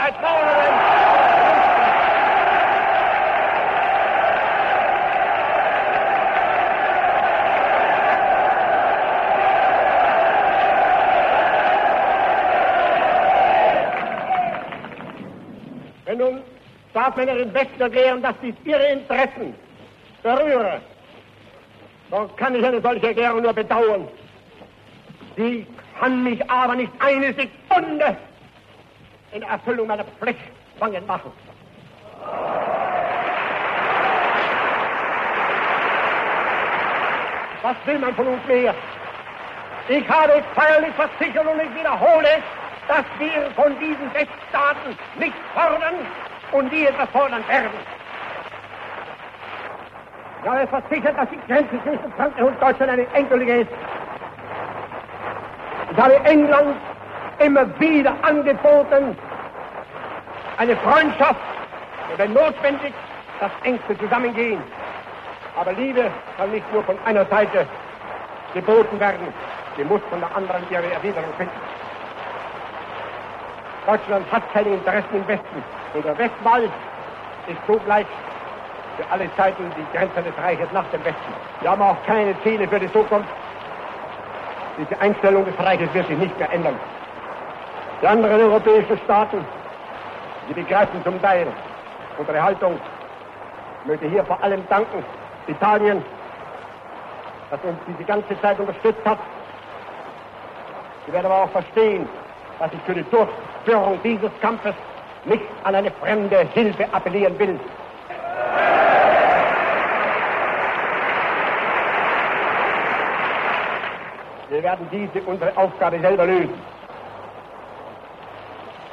Wenn 16.05 16.19
nun 16.19 16.43
Staatsmänner 16.91 17.39
im 17.39 17.55
Westen 17.55 17.81
erklären, 17.81 18.21
dass 18.21 18.35
dies 18.43 18.55
ihre 18.65 18.87
Interessen. 18.89 19.55
Berühre, 20.23 20.81
dann 22.11 22.37
kann 22.37 22.55
ich 22.55 22.65
eine 22.65 22.81
solche 22.83 23.09
Erklärung 23.09 23.43
nur 23.43 23.53
bedauern. 23.55 24.07
Sie 25.37 25.67
kann 25.99 26.23
mich 26.23 26.51
aber 26.51 26.75
nicht 26.75 26.93
eine 26.99 27.33
Sekunde 27.35 28.17
in 29.33 29.43
Erfüllung 29.43 29.87
meiner 29.87 30.05
Pflicht 30.05 30.41
zwangen 30.79 31.07
machen. 31.07 31.33
Was 37.63 37.77
will 37.87 37.99
man 37.99 38.15
von 38.15 38.27
uns 38.27 38.47
mehr? 38.47 38.75
Ich 39.89 40.09
habe 40.09 40.43
feierlich 40.55 40.95
versichert 40.95 41.47
und 41.47 41.61
ich 41.61 41.75
wiederhole 41.75 42.43
dass 42.89 43.05
wir 43.19 43.51
von 43.55 43.79
diesen 43.79 44.09
Rechtsstaaten 44.15 44.97
nichts 45.19 45.39
fordern 45.55 45.95
und 46.53 46.71
die 46.73 46.87
etwas 46.87 47.09
fordern 47.11 47.47
werden. 47.49 47.71
Ich 50.43 50.49
habe 50.49 50.67
versichert, 50.67 51.17
dass 51.17 51.29
die 51.31 51.39
Grenze 51.47 51.83
zwischen 51.83 52.13
Frankreich 52.17 52.45
und 52.45 52.61
Deutschland 52.61 52.93
eine 52.93 53.07
endgültige 53.15 53.61
ist. 53.61 53.71
Ich 55.93 55.99
habe 55.99 56.15
England 56.25 56.77
immer 57.39 57.67
wieder 57.79 58.15
angeboten, 58.23 59.15
eine 60.57 60.75
Freundschaft 60.77 61.41
und 62.11 62.19
wenn 62.19 62.33
notwendig 62.33 62.95
das 63.41 63.51
engste 63.65 63.99
Zusammengehen. 63.99 64.63
Aber 65.55 65.75
Liebe 65.75 66.11
kann 66.39 66.51
nicht 66.51 66.73
nur 66.73 66.83
von 66.85 66.97
einer 67.05 67.27
Seite 67.27 67.67
geboten 68.55 68.99
werden, 68.99 69.35
sie 69.77 69.85
muss 69.85 70.01
von 70.09 70.21
der 70.21 70.35
anderen 70.35 70.65
ihre 70.71 70.91
Erwiderung 70.91 71.31
finden. 71.37 71.61
Deutschland 73.87 74.33
hat 74.33 74.51
keine 74.55 74.71
Interessen 74.71 75.15
im 75.15 75.29
Westen. 75.29 75.63
Und 75.93 76.05
der 76.07 76.17
Westwall 76.17 76.65
ist 77.49 77.67
zugleich 77.67 78.07
für 78.97 79.05
alle 79.11 79.29
Zeiten 79.37 79.71
die 79.77 79.97
Grenze 79.99 80.23
des 80.23 80.33
Reiches 80.43 80.73
nach 80.73 80.87
dem 80.87 81.05
Westen. 81.05 81.35
Wir 81.61 81.71
haben 81.71 81.83
auch 81.83 81.97
keine 82.07 82.35
Ziele 82.43 82.67
für 82.67 82.81
die 82.81 82.91
Zukunft. 82.93 83.29
Diese 84.83 85.01
Einstellung 85.01 85.45
des 85.45 85.57
Reiches 85.61 85.95
wird 85.95 86.09
sich 86.09 86.19
nicht 86.19 86.37
mehr 86.39 86.53
ändern. 86.53 86.75
Die 88.01 88.07
anderen 88.09 88.41
europäischen 88.41 88.99
Staaten, 89.05 89.45
die 90.49 90.55
begreifen 90.55 91.01
zum 91.05 91.23
Teil 91.23 91.47
unsere 92.19 92.43
Haltung. 92.43 92.81
Ich 93.83 93.89
möchte 93.89 94.09
hier 94.09 94.25
vor 94.25 94.43
allem 94.43 94.67
danken 94.69 95.05
Italien, 95.47 96.03
das 97.51 97.61
uns 97.63 97.79
diese 97.87 98.03
ganze 98.03 98.41
Zeit 98.41 98.59
unterstützt 98.59 99.05
hat. 99.05 99.19
Sie 101.07 101.13
werden 101.13 101.27
aber 101.27 101.45
auch 101.45 101.51
verstehen, 101.51 102.09
dass 102.59 102.73
ich 102.73 102.81
für 102.81 102.95
die 102.95 103.05
Durchführung 103.05 104.01
dieses 104.03 104.31
Kampfes 104.41 104.75
nicht 105.27 105.45
an 105.63 105.77
eine 105.77 105.93
fremde 105.93 106.41
Hilfe 106.55 106.87
appellieren 106.93 107.39
will. 107.39 107.61
Wir 114.63 114.69
werden 114.69 114.87
diese 114.93 115.27
unsere 115.27 115.57
Aufgabe 115.57 115.99
selber 115.99 116.25
lösen. 116.25 116.55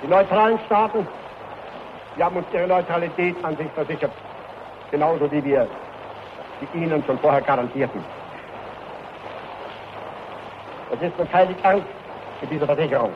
Die 0.02 0.08
neutralen 0.08 0.58
Staaten, 0.66 1.08
die 2.18 2.24
haben 2.24 2.38
uns 2.38 2.48
ihre 2.52 2.66
Neutralität 2.66 3.36
an 3.44 3.56
sich 3.56 3.70
versichert. 3.76 4.10
Genauso 4.90 5.32
wie 5.32 5.44
wir 5.44 5.68
die 6.60 6.80
ihnen 6.80 7.04
schon 7.06 7.20
vorher 7.20 7.42
garantierten. 7.42 8.04
Es 10.92 11.08
ist 11.08 11.20
uns 11.20 11.32
heilig 11.32 11.58
ernst 11.62 11.86
mit 12.42 12.50
dieser 12.50 12.66
Versicherung. 12.66 13.12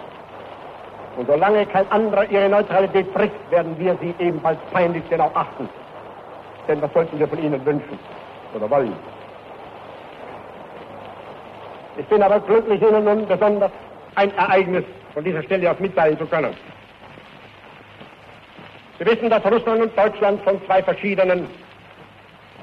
Und 1.17 1.25
solange 1.25 1.65
kein 1.65 1.91
anderer 1.91 2.29
ihre 2.29 2.49
Neutralität 2.49 3.11
bricht, 3.15 3.51
werden 3.51 3.75
wir 3.79 3.97
sie 3.99 4.13
ebenfalls 4.19 4.59
peinlich 4.71 5.09
genau 5.09 5.31
achten. 5.33 5.67
Denn 6.67 6.79
was 6.83 6.93
sollten 6.93 7.17
wir 7.17 7.27
von 7.27 7.39
ihnen 7.39 7.65
wünschen 7.65 7.97
oder 8.53 8.69
wollen? 8.69 8.93
Ich 11.97 12.05
bin 12.07 12.23
aber 12.23 12.39
glücklich, 12.39 12.81
Ihnen 12.81 13.03
nun 13.05 13.27
besonders 13.27 13.71
ein 14.15 14.35
Ereignis 14.35 14.83
von 15.13 15.23
dieser 15.23 15.43
Stelle 15.43 15.69
aus 15.69 15.79
mitteilen 15.79 16.17
zu 16.17 16.25
können. 16.25 16.55
Sie 18.99 19.05
wissen, 19.05 19.29
dass 19.29 19.45
Russland 19.45 19.81
und 19.81 19.97
Deutschland 19.97 20.41
von 20.43 20.63
zwei 20.65 20.81
verschiedenen 20.81 21.47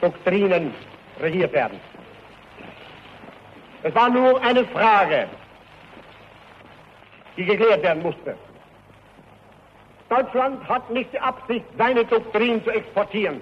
Doktrinen 0.01 0.75
regiert 1.21 1.53
werden. 1.53 1.79
Es 3.83 3.95
war 3.95 4.11
nur 4.11 4.41
eine 4.43 4.65
Frage, 4.67 5.27
die 7.37 7.45
geklärt 7.45 7.83
werden 7.83 8.03
musste. 8.03 8.37
Deutschland 10.09 10.69
hat 10.69 10.91
nicht 10.91 11.13
die 11.13 11.21
Absicht, 11.21 11.65
seine 11.79 12.05
Doktrin 12.05 12.63
zu 12.65 12.71
exportieren. 12.71 13.41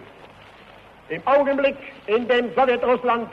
Im 1.08 1.26
Augenblick, 1.26 1.76
in 2.06 2.28
dem 2.28 2.54
Sowjetrussland 2.54 3.28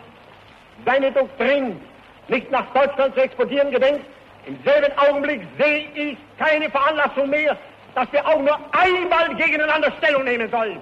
seine 0.85 1.11
Doktrin 1.11 1.79
nicht 2.27 2.51
nach 2.51 2.65
Deutschland 2.73 3.13
zu 3.15 3.21
exportieren 3.21 3.71
gedenkt, 3.71 4.05
im 4.45 4.57
selben 4.63 4.95
Augenblick 4.97 5.41
sehe 5.57 5.85
ich 5.93 6.17
keine 6.37 6.69
Veranlassung 6.69 7.29
mehr, 7.29 7.57
dass 7.95 8.11
wir 8.11 8.25
auch 8.27 8.39
nur 8.39 8.59
einmal 8.71 9.33
gegeneinander 9.35 9.91
Stellung 9.97 10.23
nehmen 10.23 10.49
sollen. 10.51 10.79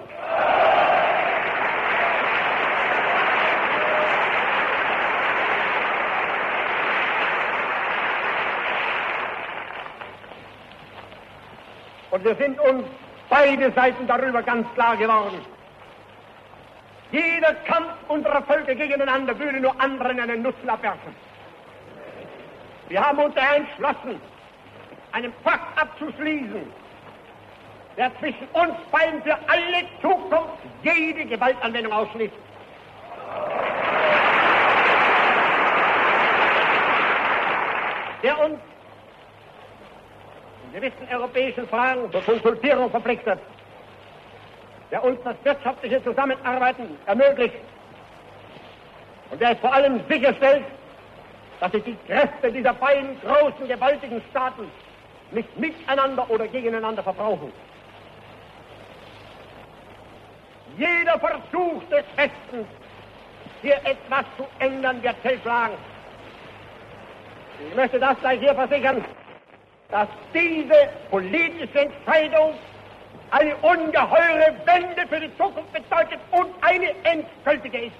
Und 12.12 12.24
wir 12.26 12.36
sind 12.36 12.60
uns 12.60 12.84
beide 13.30 13.72
Seiten 13.72 14.06
darüber 14.06 14.44
ganz 14.44 14.68
klar 14.76 14.96
geworden. 14.98 15.40
Jeder 17.12 17.54
Kampf 17.66 17.90
unserer 18.08 18.42
Völker 18.44 18.76
gegeneinander 18.76 19.38
würde 19.40 19.60
nur 19.60 19.80
anderen 19.80 20.20
einen 20.20 20.42
Nutzen 20.42 20.70
abwerfen. 20.70 21.16
Wir 22.90 23.02
haben 23.02 23.20
uns 23.20 23.36
entschlossen, 23.36 24.20
einen 25.12 25.34
Pakt 25.44 25.82
abzuschließen, 25.82 26.72
der 27.98 28.12
zwischen 28.20 28.48
uns 28.54 28.74
beiden 28.92 29.22
für 29.24 29.38
alle 29.48 29.86
Zukunft 30.02 30.58
jede 30.84 31.26
Gewaltanwendung 31.26 31.94
ausschließt. 31.94 32.34
Der 38.24 38.40
uns 38.40 38.60
gewissen 40.74 41.08
europäischen 41.12 41.68
Fragen 41.68 42.12
zur 42.12 42.22
Konsultierung 42.22 42.90
verpflichtet, 42.90 43.40
der 44.92 45.04
uns 45.04 45.20
das 45.24 45.36
wirtschaftliche 45.44 46.04
Zusammenarbeiten 46.04 46.98
ermöglicht 47.06 47.56
und 49.30 49.42
der 49.42 49.52
es 49.52 49.60
vor 49.60 49.74
allem 49.74 50.00
sicherstellt, 50.10 50.64
dass 51.64 51.72
sich 51.72 51.84
die 51.86 51.98
Kräfte 52.08 52.52
dieser 52.52 52.74
beiden 52.74 53.18
großen, 53.22 53.66
gewaltigen 53.70 54.22
Staaten 54.32 54.70
nicht 55.32 55.58
miteinander 55.58 56.30
oder 56.30 56.46
gegeneinander 56.46 57.02
verbrauchen. 57.02 57.54
Jeder 60.78 61.18
Versuch 61.20 61.82
des 61.90 62.04
Westens, 62.18 62.68
hier 63.62 63.78
etwas 63.86 64.26
zu 64.36 64.46
ändern, 64.60 65.02
wird 65.02 65.16
fehlschlagen. 65.22 65.76
Ich 67.70 67.76
möchte 67.76 67.98
das 67.98 68.20
gleich 68.20 68.42
hier 68.42 68.56
versichern 68.56 69.02
dass 69.90 70.08
diese 70.34 70.90
politische 71.12 71.80
Entscheidung 71.80 72.56
eine 73.30 73.56
ungeheure 73.58 74.56
Wende 74.66 75.08
für 75.08 75.20
die 75.20 75.38
Zukunft 75.38 75.72
bedeutet 75.72 76.20
und 76.32 76.48
eine 76.62 76.90
endgültige 77.04 77.86
ist. 77.86 77.96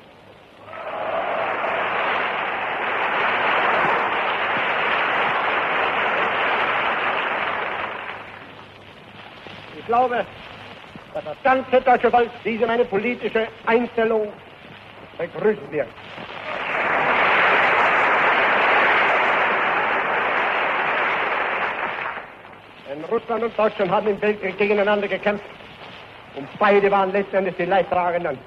Ich 9.84 9.88
glaube, 9.88 10.26
dass 11.14 11.24
das 11.26 11.44
ganze 11.44 11.82
deutsche 11.82 12.10
Volk 12.10 12.30
diese 12.46 12.66
meine 12.66 12.86
politische 12.86 13.50
Einstellung 13.66 14.32
begrüßen 15.18 15.72
wird. 15.72 15.88
Denn 22.90 23.04
Russland 23.06 23.44
und 23.44 23.60
Deutschland 23.60 23.92
haben 23.92 24.08
im 24.08 24.22
Weltkrieg 24.22 24.58
gegeneinander 24.58 25.10
gekämpft 25.10 25.44
und 26.36 26.48
beide 26.60 26.90
waren 26.90 27.12
letztendlich 27.12 27.56
die 27.58 27.66
Leidtragenden. 27.66 28.38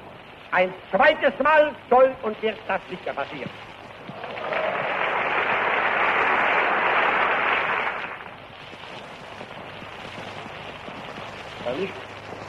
Ein 0.52 0.72
zweites 0.90 1.38
Mal 1.42 1.72
soll 1.90 2.14
und 2.22 2.40
wird 2.40 2.56
das 2.66 2.80
nicht 2.88 3.04
mehr 3.04 3.14
passieren. 3.14 3.50
Der 11.66 11.74
nicht 11.74 11.92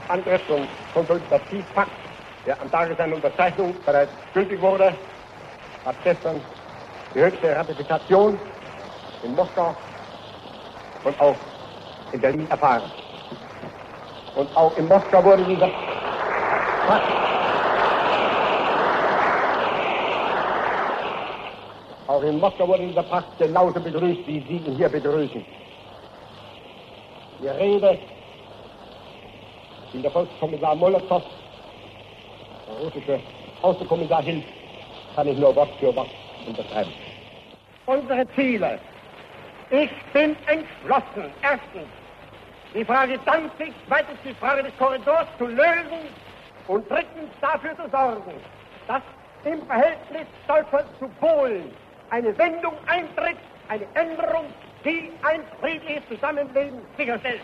Angriffs- 0.08 0.50
und 0.50 0.68
Konsultativpakt, 0.94 1.92
der 2.46 2.62
am 2.62 2.72
Tage 2.72 2.96
seiner 2.96 3.16
Unterzeichnung 3.16 3.76
bereits 3.86 4.12
gültig 4.34 4.62
wurde, 4.62 4.94
hat 5.86 5.96
gestern 6.04 6.42
die 7.14 7.20
höchste 7.20 7.56
Ratifikation 7.56 8.40
in 9.24 9.36
Moskau 9.36 9.76
und 11.04 11.20
auch 11.20 11.36
in 12.12 12.22
Berlin 12.22 12.50
erfahren. 12.50 12.84
Und 14.36 14.56
auch 14.56 14.76
in 14.78 14.88
Moskau 14.88 15.24
wurde 15.24 15.44
dieser 15.46 15.68
Pakt 16.88 17.28
Auch 22.08 22.24
in 22.24 22.40
Moskau 22.40 22.68
wurde 22.70 22.88
dieser 22.88 23.04
Pakt 23.04 23.38
genauso 23.38 23.82
begrüßt, 23.82 24.26
wie 24.28 24.40
Sie 24.48 24.58
ihn 24.58 24.78
hier 24.78 24.88
begrüßen. 24.88 25.46
Die 27.42 27.48
Rede, 27.50 28.00
die 29.94 30.02
der 30.02 30.12
Volkskommissar 30.12 30.76
Molotow, 30.76 31.24
der 32.68 32.86
russische 32.86 33.20
Außenkommissar 33.62 34.24
Hill, 34.24 34.44
kann 35.16 35.28
ich 35.28 35.38
nur 35.38 35.56
Wort 35.56 35.70
für 35.80 35.96
Wort 35.96 36.10
unterschreiben. 36.46 36.92
Unsere 37.86 38.28
Ziele. 38.36 38.80
Ich 39.70 39.90
bin 40.14 40.36
entschlossen, 40.46 41.32
erstens, 41.42 41.88
die 42.74 42.86
Frage 42.86 43.20
Danzig, 43.26 43.74
zweitens 43.88 44.18
die 44.24 44.34
Frage 44.36 44.64
des 44.64 44.78
Korridors 44.78 45.28
zu 45.38 45.46
lösen 45.46 46.08
und 46.68 46.90
drittens 46.90 47.32
dafür 47.42 47.76
zu 47.76 47.90
sorgen, 47.90 48.34
dass 48.88 49.02
im 49.46 49.62
Verhältnis 49.66 50.28
Deutschland 50.48 50.86
zu 51.00 51.08
Polen 51.20 51.72
eine 52.10 52.38
Wendung 52.38 52.74
eintritt, 52.88 53.38
eine 53.70 53.86
Änderung, 53.96 54.46
die 54.86 55.12
ein 55.24 55.42
friedliches 55.60 56.04
Zusammenleben 56.10 56.80
sicherstellt. 56.98 57.42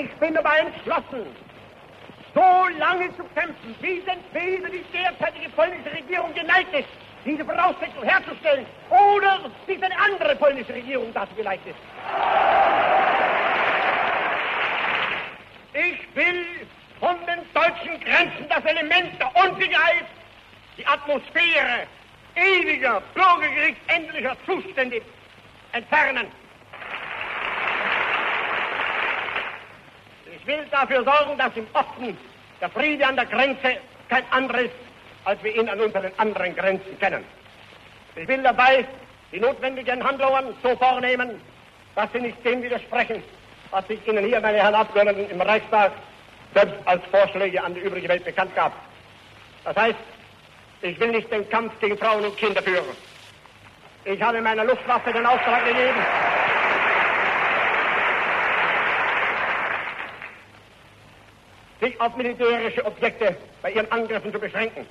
Ich 0.00 0.10
bin 0.12 0.34
aber 0.34 0.58
entschlossen, 0.58 1.26
so 2.34 2.68
lange 2.78 3.14
zu 3.16 3.24
kämpfen, 3.34 3.74
bis 3.82 4.02
entweder 4.06 4.70
die 4.70 4.82
derzeitige 4.94 5.50
polnische 5.50 5.92
Regierung 5.92 6.32
geneigt 6.32 6.72
ist, 6.72 6.88
diese 7.26 7.44
Voraussetzung 7.44 8.02
herzustellen, 8.02 8.64
oder 8.88 9.50
bis 9.66 9.82
eine 9.82 9.94
andere 9.98 10.36
polnische 10.36 10.72
Regierung 10.72 11.12
dazu 11.12 11.34
geneigt 11.34 11.66
ist. 11.66 11.76
Ich 15.74 16.16
will 16.16 16.46
von 16.98 17.16
den 17.26 17.40
deutschen 17.52 18.00
Grenzen 18.02 18.48
das 18.48 18.64
Element 18.64 19.20
der 19.20 19.44
Unsicherheit, 19.44 20.06
die 20.78 20.86
Atmosphäre 20.86 21.86
ewiger, 22.36 23.02
bürgerkriegsähnlicher 23.12 24.34
Zustände 24.46 25.02
entfernen. 25.72 26.39
Will 30.50 30.66
dafür 30.70 31.04
sorgen, 31.04 31.38
dass 31.38 31.56
im 31.56 31.66
Osten 31.72 32.16
der 32.60 32.68
Friede 32.70 33.06
an 33.06 33.16
der 33.16 33.26
Grenze 33.26 33.76
kein 34.08 34.24
anderes, 34.30 34.70
als 35.24 35.42
wir 35.42 35.54
ihn 35.54 35.68
an 35.68 35.80
unseren 35.80 36.10
anderen 36.16 36.56
Grenzen 36.56 36.98
kennen. 36.98 37.24
Ich 38.16 38.26
will 38.26 38.42
dabei 38.42 38.84
die 39.32 39.40
notwendigen 39.40 40.02
Handlungen 40.02 40.54
so 40.62 40.76
vornehmen, 40.76 41.40
dass 41.94 42.10
sie 42.12 42.20
nicht 42.20 42.44
dem 42.44 42.62
widersprechen, 42.62 43.22
was 43.70 43.84
ich 43.88 44.04
Ihnen 44.06 44.24
hier, 44.24 44.40
meine 44.40 44.58
Herren 44.58 44.74
Abgeordneten, 44.74 45.30
im 45.30 45.40
Reichstag 45.40 45.92
selbst 46.54 46.76
als 46.86 47.02
Vorschläge 47.10 47.62
an 47.62 47.74
die 47.74 47.80
übrige 47.80 48.08
Welt 48.08 48.24
bekannt 48.24 48.54
gab. 48.56 48.72
Das 49.64 49.76
heißt, 49.76 49.98
ich 50.82 50.98
will 50.98 51.12
nicht 51.12 51.30
den 51.30 51.48
Kampf 51.48 51.72
gegen 51.80 51.96
Frauen 51.96 52.24
und 52.24 52.36
Kinder 52.36 52.62
führen. 52.62 52.96
Ich 54.04 54.20
habe 54.20 54.40
meiner 54.40 54.64
Luftwaffe 54.64 55.12
den 55.12 55.26
Auftrag 55.26 55.64
gegeben, 55.66 56.00
sich 61.80 62.00
auf 62.00 62.14
militärische 62.16 62.84
Objekte 62.84 63.36
bei 63.62 63.72
ihren 63.72 63.90
Angriffen 63.90 64.32
zu 64.32 64.38
beschränken. 64.38 64.86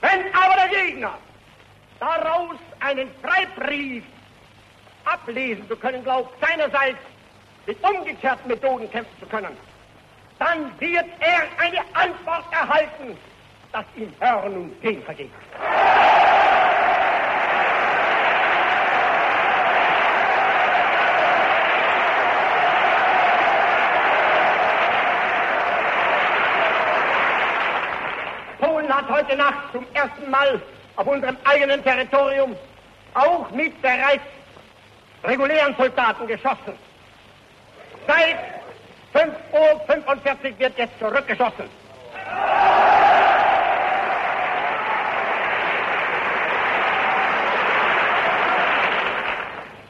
Wenn 0.00 0.34
aber 0.34 0.54
der 0.56 0.68
Gegner 0.68 1.18
daraus 2.00 2.56
einen 2.80 3.08
Freibrief 3.22 4.04
ablesen 5.04 5.68
zu 5.68 5.76
können 5.76 6.02
glaubt, 6.02 6.32
seinerseits 6.40 6.98
mit 7.66 7.76
umgekehrten 7.82 8.48
Methoden 8.48 8.90
kämpfen 8.90 9.18
zu 9.20 9.26
können, 9.26 9.56
dann 10.38 10.72
wird 10.80 11.06
er 11.20 11.42
eine 11.58 11.80
Antwort 11.92 12.44
erhalten, 12.52 13.16
dass 13.72 13.84
ihm 13.96 14.12
Hören 14.20 14.54
und 14.54 14.82
Sehen 14.82 15.02
vergeht. 15.02 15.30
Polen 28.58 28.88
hat 28.94 29.08
heute 29.32 29.42
Nacht 29.42 29.72
zum 29.72 29.86
ersten 29.94 30.30
Mal 30.30 30.60
auf 30.96 31.06
unserem 31.06 31.36
eigenen 31.44 31.82
Territorium 31.82 32.54
auch 33.14 33.50
mit 33.50 33.80
bereits 33.80 34.22
regulären 35.24 35.74
Soldaten 35.76 36.26
geschossen. 36.26 36.74
Seit 38.06 38.36
5.45 39.14 40.52
Uhr 40.52 40.58
wird 40.58 40.78
jetzt 40.78 40.98
zurückgeschossen. 40.98 41.64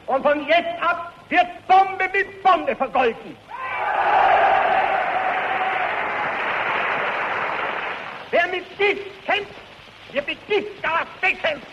Und 0.07 0.23
von 0.23 0.47
jetzt 0.47 0.83
ab 0.83 1.13
wird 1.31 1.47
Bombe 1.67 2.09
mit 2.13 2.43
Bombe 2.43 2.77
vergolten. 2.77 3.37
Wer 8.33 8.47
mit 8.47 8.79
Gift 8.79 9.27
kämpft, 9.27 9.53
wird 10.12 10.27
mit 10.27 10.48
Giftgas 10.48 11.07
bekämpft. 11.20 11.66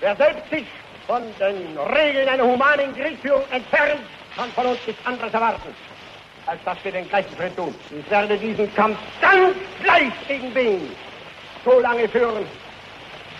Wer 0.00 0.16
selbst 0.16 0.50
sich 0.50 0.66
von 1.06 1.22
den 1.38 1.78
Regeln 1.78 2.28
einer 2.28 2.44
humanen 2.44 2.94
Kriegsführung 2.94 3.42
entfernt, 3.50 4.00
kann 4.36 4.50
von 4.52 4.66
uns 4.66 4.78
nichts 4.86 5.06
anderes 5.06 5.32
erwarten, 5.32 5.74
als 6.46 6.60
dass 6.64 6.84
wir 6.84 6.92
den 6.92 7.08
gleichen 7.08 7.36
Schritt 7.36 7.56
tun. 7.56 7.74
Ich 7.90 8.10
werde 8.10 8.36
diesen 8.36 8.74
Kampf 8.74 8.98
ganz 9.20 9.56
gleich 9.82 10.12
gegen 10.26 10.54
wen 10.54 10.90
so 11.64 11.78
lange 11.80 12.08
führen, 12.08 12.44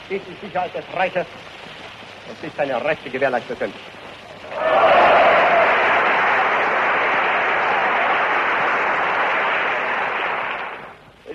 bis 0.08 0.20
die 0.24 0.46
Sicherheit 0.46 0.74
des 0.74 0.84
Reiches 0.94 1.26
und 2.28 2.40
bis 2.40 2.54
seine 2.56 2.84
Rechte 2.84 3.10
gewährleistet 3.10 3.58
sind. 3.58 3.74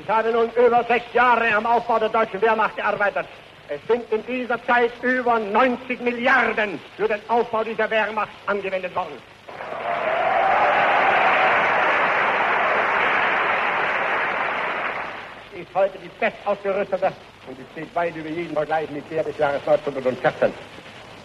Ich 0.08 0.14
habe 0.14 0.32
nun 0.32 0.50
über 0.52 0.86
sechs 0.86 1.14
Jahre 1.14 1.54
am 1.54 1.66
Aufbau 1.66 2.00
der 2.00 2.08
deutschen 2.08 2.42
Wehrmacht 2.42 2.78
gearbeitet. 2.78 3.26
Es 3.68 3.82
sind 3.90 4.10
in 4.10 4.26
dieser 4.26 4.58
Zeit 4.66 4.90
über 5.02 5.38
90 5.38 6.00
Milliarden 6.00 6.80
für 6.96 7.10
den 7.10 7.20
Aufbau 7.28 7.62
dieser 7.66 7.90
Wehrmacht 7.90 8.30
angewendet 8.46 8.96
worden. 8.96 9.18
Sie 15.54 15.60
ist 15.64 15.76
heute 15.76 15.98
die 16.02 16.10
bestausgerüstete 16.26 17.12
und 17.48 17.58
sie 17.58 17.66
steht 17.74 17.94
weit 17.94 18.16
über 18.16 18.30
jeden 18.30 18.54
Vergleich 18.54 18.90
mit 18.90 19.12
der 19.12 19.26
des 19.26 19.38
Jahres 19.38 19.60
1914. 19.68 20.54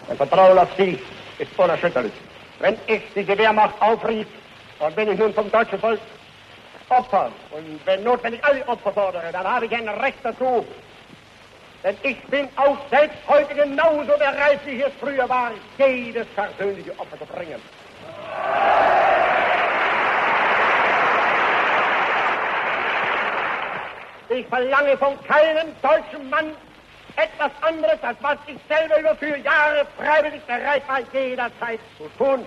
Mein 0.09 0.17
Vertrauen 0.17 0.59
auf 0.59 0.67
Sie 0.77 0.99
ist 1.39 1.57
unerschütterlich. 1.57 2.11
Wenn 2.59 2.75
ich 2.87 3.01
diese 3.15 3.37
Wehrmacht 3.37 3.81
aufrief 3.81 4.27
und 4.79 4.97
wenn 4.97 5.09
ich 5.09 5.17
nun 5.17 5.33
vom 5.33 5.49
deutschen 5.49 5.79
Volk 5.79 6.01
Opfer 6.97 7.31
und 7.51 7.79
wenn 7.85 8.03
notwendig 8.03 8.43
alle 8.43 8.67
Opfer 8.67 8.91
fordere, 8.93 9.31
dann 9.31 9.47
habe 9.47 9.65
ich 9.65 9.75
ein 9.75 9.87
Recht 9.87 10.19
dazu, 10.23 10.65
denn 11.83 11.97
ich 12.03 12.21
bin 12.25 12.47
auch 12.55 12.77
selbst 12.89 13.17
heute 13.27 13.53
genauso 13.53 14.17
bereit, 14.17 14.59
wie 14.65 14.71
ich 14.71 14.85
es 14.85 14.93
früher 14.99 15.27
war, 15.27 15.51
jedes 15.77 16.27
persönliche 16.29 16.91
Opfer 16.99 17.19
zu 17.19 17.25
bringen. 17.25 17.61
Ich 24.29 24.47
verlange 24.47 24.97
von 24.97 25.21
keinem 25.25 25.67
deutschen 25.81 26.29
Mann 26.29 26.55
etwas 27.15 27.51
anderes, 27.61 28.01
als 28.01 28.17
was 28.21 28.37
ich 28.47 28.57
selber 28.67 28.99
über 28.99 29.15
vier 29.15 29.37
Jahre 29.37 29.85
freiwillig 29.97 30.41
bereit 30.43 30.83
war, 30.87 31.01
jederzeit 31.13 31.79
zu 31.97 32.09
tun. 32.17 32.45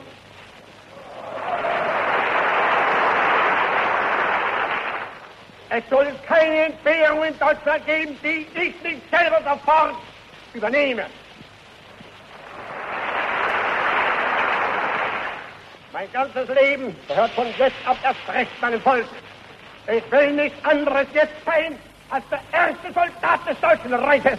Es 5.68 5.83
soll 5.90 6.07
keine 6.26 6.66
Entbehrung 6.66 7.24
in 7.24 7.38
Deutschland 7.38 7.87
geben, 7.87 8.16
die 8.22 8.46
ich 8.55 8.83
nicht 8.83 9.11
selber 9.11 9.38
sofort 9.42 9.96
übernehme. 10.55 11.07
Mein 15.92 16.12
ganzes 16.12 16.48
Leben 16.48 16.94
gehört 17.09 17.31
von 17.33 17.46
jetzt 17.59 17.76
ab 17.87 17.96
erst 18.05 18.20
recht 18.33 18.50
meinem 18.61 18.81
Volk. 18.81 19.07
Ich 19.90 20.12
will 20.12 20.33
nichts 20.33 20.64
anderes 20.64 21.07
jetzt 21.14 21.44
sein 21.44 21.79
als 22.11 22.24
der 22.31 22.40
erste 22.52 22.92
Soldat 22.92 23.48
des 23.48 23.61
Deutschen 23.61 23.94
Reiches. 23.94 24.38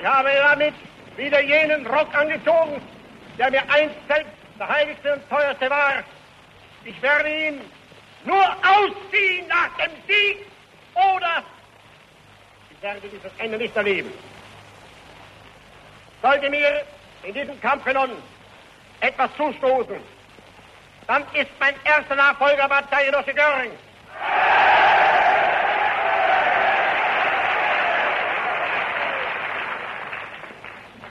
Ich 0.00 0.06
habe 0.06 0.30
damit 0.42 0.74
wieder 1.20 1.40
jenen 1.42 1.86
Rock 1.86 2.14
angezogen, 2.14 2.80
der 3.38 3.50
mir 3.50 3.62
einst 3.70 3.96
selbst 4.08 4.32
der 4.58 4.68
heiligste 4.68 5.14
und 5.14 5.28
teuerste 5.28 5.70
war. 5.70 6.02
Ich 6.84 7.00
werde 7.02 7.28
ihn 7.28 7.60
nur 8.24 8.44
ausziehen 8.44 9.46
nach 9.48 9.76
dem 9.76 9.92
Sieg 10.08 10.46
oder 10.94 11.42
ich 12.70 12.82
werde 12.82 13.00
dieses 13.00 13.32
Ende 13.38 13.58
nicht 13.58 13.76
erleben. 13.76 14.10
Sollte 16.22 16.50
mir 16.50 16.82
in 17.22 17.34
diesem 17.34 17.60
Kampf 17.60 17.84
nun 17.86 18.10
etwas 19.00 19.30
zustoßen, 19.36 20.00
dann 21.06 21.22
ist 21.34 21.50
mein 21.58 21.74
erster 21.84 22.14
Nachfolger 22.14 22.68
Parteienosse 22.68 23.34
Göring. 23.34 23.72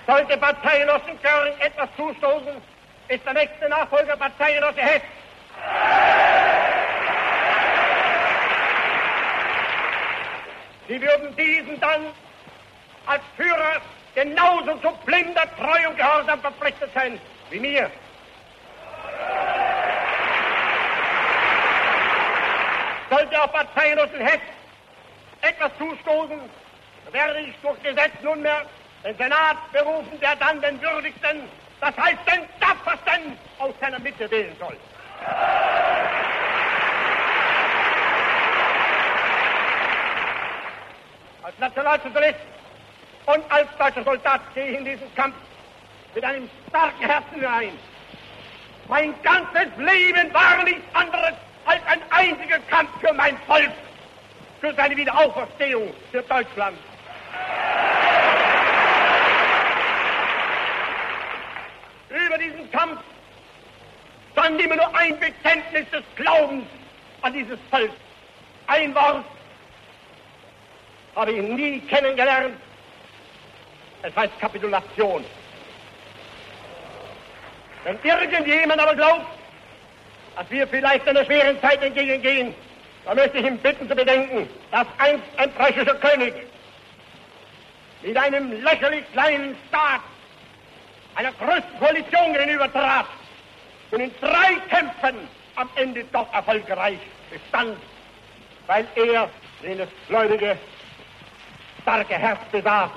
Sollte 0.09 0.37
Parteigenossen 0.37 1.21
Göring 1.21 1.53
etwas 1.59 1.87
zustoßen, 1.95 2.59
ist 3.09 3.23
der 3.23 3.33
nächste 3.33 3.69
Nachfolger 3.69 4.17
Parteigenosse 4.17 4.81
Hess. 4.81 5.03
Sie 10.87 10.99
würden 10.99 11.35
diesen 11.35 11.79
dann 11.79 12.07
als 13.05 13.21
Führer 13.37 13.81
genauso 14.15 14.77
zu 14.77 14.91
blinder 15.05 15.43
Treu 15.59 15.89
und 15.89 15.97
Gehorsam 15.97 16.41
verpflichtet 16.41 16.89
sein 16.95 17.21
wie 17.51 17.59
mir. 17.59 17.91
Sollte 23.11 23.43
auf 23.43 23.51
Parteigenossen 23.51 24.21
Hess 24.21 24.41
etwas 25.41 25.71
zustoßen, 25.77 26.39
werde 27.11 27.39
ich 27.41 27.53
durch 27.61 27.83
Gesetz 27.83 28.13
nunmehr 28.23 28.65
den 29.03 29.17
Senat 29.17 29.57
berufen, 29.71 30.19
der 30.21 30.35
dann 30.35 30.61
den 30.61 30.81
würdigsten, 30.81 31.43
das 31.79 31.95
heißt 31.97 32.19
den 32.27 32.45
tapfersten 32.59 33.37
aus 33.59 33.73
seiner 33.79 33.99
Mitte 33.99 34.29
wählen 34.29 34.55
soll. 34.59 34.75
Als 41.43 41.57
Nationalsozialist 41.59 42.39
und 43.25 43.51
als 43.51 43.67
deutscher 43.77 44.03
Soldat 44.03 44.41
gehe 44.53 44.65
ich 44.71 44.77
in 44.77 44.85
diesen 44.85 45.15
Kampf 45.15 45.35
mit 46.13 46.23
einem 46.23 46.49
starken 46.67 47.05
Herzen 47.05 47.35
hinein. 47.35 47.79
Mein 48.87 49.13
ganzes 49.21 49.67
Leben 49.77 50.33
war 50.33 50.63
nichts 50.63 50.95
anderes 50.95 51.33
als 51.65 51.81
ein 51.85 52.01
einziger 52.09 52.59
Kampf 52.69 52.89
mein 53.15 53.37
Volk, 53.39 53.71
für 54.59 54.73
seine 54.73 54.97
Wiederauferstehung, 54.97 55.93
für 56.11 56.21
Deutschland. 56.23 56.77
Über 62.09 62.37
diesen 62.37 62.71
Kampf 62.71 62.99
immer 64.57 64.75
nur 64.75 64.95
ein 64.95 65.19
Bekenntnis 65.19 65.89
des 65.91 66.03
Glaubens 66.15 66.65
an 67.21 67.33
dieses 67.33 67.59
Volk. 67.69 67.91
Ein 68.67 68.95
Wort 68.95 69.25
habe 71.15 71.31
ich 71.31 71.41
nie 71.41 71.79
kennengelernt. 71.81 72.55
Es 74.01 74.15
heißt 74.15 74.39
Kapitulation. 74.39 75.25
Wenn 77.83 77.97
irgendjemand 78.03 78.79
aber 78.79 78.95
glaubt, 78.95 79.25
dass 80.35 80.49
wir 80.49 80.67
vielleicht 80.67 81.07
einer 81.07 81.25
schweren 81.25 81.59
Zeit 81.61 81.83
entgegengehen, 81.83 82.53
dann 83.05 83.17
möchte 83.17 83.39
ich 83.39 83.45
ihn 83.45 83.57
bitten 83.57 83.89
zu 83.89 83.95
bedenken, 83.95 84.49
dass 84.71 84.87
einst 84.97 85.25
ein 85.37 85.51
preußischer 85.53 85.95
König 85.95 86.33
mit 88.01 88.15
einem 88.15 88.63
lächerlich 88.63 89.03
kleinen 89.11 89.57
Staat 89.67 90.01
einer 91.15 91.31
größten 91.33 91.79
Koalition 91.79 92.33
gegenübertrat 92.33 93.05
und 93.91 93.99
in 93.99 94.11
drei 94.21 94.55
Kämpfen 94.69 95.27
am 95.55 95.69
Ende 95.75 96.03
doch 96.11 96.31
erfolgreich 96.33 96.99
bestand, 97.31 97.77
weil 98.67 98.87
er 98.95 99.29
jenes 99.63 99.89
gläubige, 100.07 100.57
starke 101.81 102.13
Herz 102.13 102.39
besaß, 102.51 102.89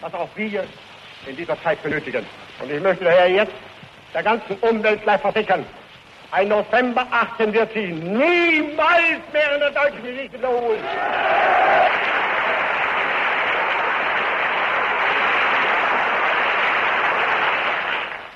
was 0.00 0.14
auch 0.14 0.28
wir 0.34 0.64
in 1.26 1.36
dieser 1.36 1.60
Zeit 1.62 1.82
benötigen. 1.82 2.26
Und 2.60 2.70
ich 2.70 2.80
möchte 2.80 3.04
daher 3.04 3.30
jetzt 3.30 3.52
der 4.12 4.22
ganzen 4.22 4.56
Umwelt 4.60 5.02
gleich 5.02 5.20
versichern, 5.20 5.64
ein 6.32 6.48
November 6.48 7.06
18 7.10 7.52
wird 7.52 7.72
sie 7.72 7.88
niemals 7.88 9.20
mehr 9.32 9.54
in 9.54 9.60
der 9.60 9.70
deutschen 9.70 10.02
Geschichte 10.04 10.38
wiederholen. 10.38 10.80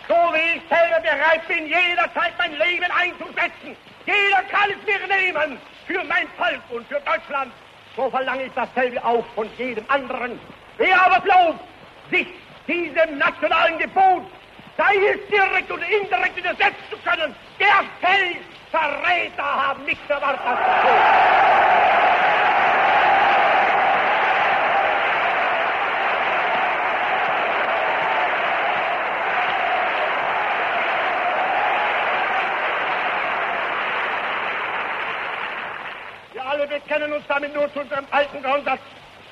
So 0.08 0.14
wie 0.14 0.56
ich 0.56 0.62
selber 0.68 1.00
bereit 1.34 1.48
bin, 1.48 1.66
jederzeit 1.66 2.32
mein 2.38 2.52
Leben 2.52 2.90
einzusetzen. 2.90 3.76
Jeder 4.06 4.42
kann 4.50 4.70
es 4.70 4.86
mir 4.86 5.16
nehmen 5.16 5.58
für 5.86 6.04
mein 6.04 6.28
Volk 6.36 6.60
und 6.70 6.86
für 6.88 7.00
Deutschland. 7.00 7.52
So 7.96 8.10
verlange 8.10 8.44
ich 8.44 8.52
dasselbe 8.54 9.02
auch 9.04 9.24
von 9.34 9.48
jedem 9.56 9.84
anderen. 9.88 10.38
Wer 10.78 11.00
aber 11.06 11.20
glaubt, 11.20 11.60
sich 12.10 12.26
diesem 12.66 13.18
nationalen 13.18 13.78
Gebot 13.78 14.24
sei 14.76 14.96
es 14.96 15.28
direkt 15.28 15.70
oder 15.70 15.86
indirekt 15.86 16.36
widersetzen 16.36 16.84
zu 16.90 16.96
können, 16.98 17.34
der 17.60 17.84
fällt. 18.00 18.38
Verräter 18.70 19.44
haben 19.44 19.84
nichts 19.84 20.10
erwartet 20.10 20.40
bekennen 36.94 37.12
uns 37.12 37.26
damit 37.26 37.54
nur 37.54 37.72
zu 37.72 37.80
unserem 37.80 38.06
alten 38.10 38.42
Grundsatz. 38.42 38.80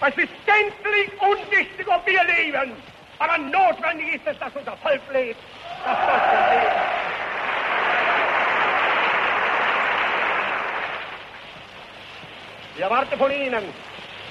Es 0.01 0.17
ist 0.17 0.33
gänzlich 0.47 1.21
unwichtig, 1.21 1.87
ob 1.87 2.05
wir 2.07 2.25
leben. 2.25 2.73
Aber 3.19 3.39
notwendig 3.39 4.15
ist 4.15 4.27
es, 4.27 4.39
dass 4.39 4.53
unser 4.55 4.77
Volk 4.79 5.01
lebt. 5.13 5.39
Das 5.85 5.97
Volk 5.99 6.23
lebt. 6.51 6.73
Ich 12.75 12.83
erwarte 12.83 13.17
von 13.17 13.31
Ihnen, 13.31 13.65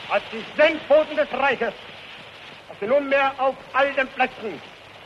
als 0.10 0.24
die 0.32 0.44
Senkboten 0.58 1.16
des 1.16 1.32
Reiches, 1.32 1.74
dass 2.68 2.80
Sie 2.82 2.88
nunmehr 2.88 3.32
auf 3.38 3.56
all 3.72 3.94
den 3.94 4.08
Plätzen, 4.10 4.62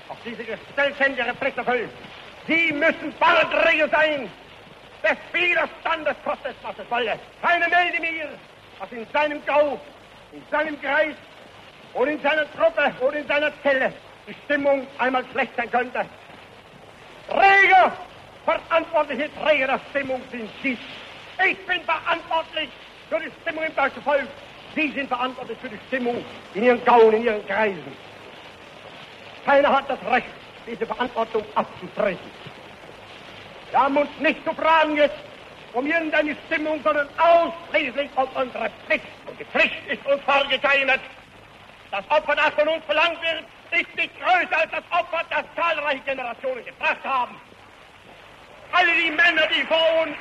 auf 0.09 0.17
diese 0.25 0.43
gestellten 0.43 1.17
ihre 1.17 1.35
Pflicht 1.35 1.57
erfüllen. 1.57 1.89
Sie 2.47 2.71
müssen 2.71 3.13
Ballträger 3.19 3.89
sein, 3.89 4.31
des 5.05 5.17
Widerstandes 5.31 6.15
kostet, 6.23 6.55
was 6.63 6.75
es 6.79 6.89
wolle. 6.89 7.19
Keiner 7.41 7.69
melde 7.69 7.99
mir, 7.99 8.29
was 8.79 8.91
in 8.91 9.05
seinem 9.13 9.45
Gau, 9.45 9.79
in 10.31 10.41
seinem 10.49 10.81
Kreis 10.81 11.15
oder 11.93 12.11
in 12.11 12.21
seiner 12.21 12.51
Truppe 12.53 12.91
oder 13.01 13.17
in 13.17 13.27
seiner 13.27 13.51
Zelle 13.61 13.93
die 14.27 14.35
Stimmung 14.45 14.87
einmal 14.97 15.23
schlecht 15.31 15.51
sein 15.55 15.69
könnte. 15.69 16.05
Träger, 17.29 17.93
verantwortliche 18.43 19.29
Träger 19.35 19.67
der 19.67 19.79
Stimmung 19.91 20.21
sind 20.31 20.49
Sie. 20.63 20.77
Ich 21.47 21.65
bin 21.65 21.81
verantwortlich 21.81 22.69
für 23.09 23.19
die 23.19 23.31
Stimmung 23.41 23.63
im 23.63 23.75
deutschen 23.75 24.01
Volk. 24.01 24.27
Sie 24.73 24.91
sind 24.91 25.07
verantwortlich 25.07 25.57
für 25.59 25.69
die 25.69 25.79
Stimmung 25.87 26.23
in 26.53 26.63
Ihren 26.63 26.83
Gauen, 26.83 27.13
in 27.13 27.23
Ihren 27.23 27.45
Kreisen. 27.45 27.95
Keiner 29.45 29.69
hat 29.69 29.89
das 29.89 29.99
Recht, 30.11 30.27
diese 30.65 30.85
Verantwortung 30.85 31.43
abzutreten. 31.53 32.31
Wir 33.75 33.81
haben 33.81 33.97
uns 33.97 34.09
nicht 34.19 34.41
zu 34.45 34.53
fragen 34.53 34.95
jetzt 34.95 35.17
um 35.73 35.85
irgendeine 35.85 36.33
Stimmung, 36.45 36.79
sondern 36.81 37.09
ausschließlich 37.17 38.09
um 38.15 38.23
unsere 38.33 38.69
Pflicht. 38.85 39.05
Und 39.27 39.37
die 39.37 39.43
Pflicht 39.43 39.85
ist 39.89 40.05
uns 40.05 40.23
vorgezeichnet. 40.23 41.01
Das 41.91 42.09
Opfer, 42.09 42.37
das 42.37 42.51
von 42.51 42.69
uns 42.69 42.85
verlangt 42.85 43.19
wird, 43.21 43.43
ist 43.71 43.93
nicht 43.97 44.11
größer 44.17 44.61
als 44.61 44.71
das 44.71 44.83
Opfer, 44.97 45.25
das 45.29 45.43
zahlreiche 45.57 45.99
Generationen 46.05 46.63
gebracht 46.63 47.03
haben. 47.03 47.35
Alle 48.71 48.91
die 48.95 49.11
Männer, 49.11 49.45
die 49.47 49.65
vor 49.65 50.03
uns 50.03 50.15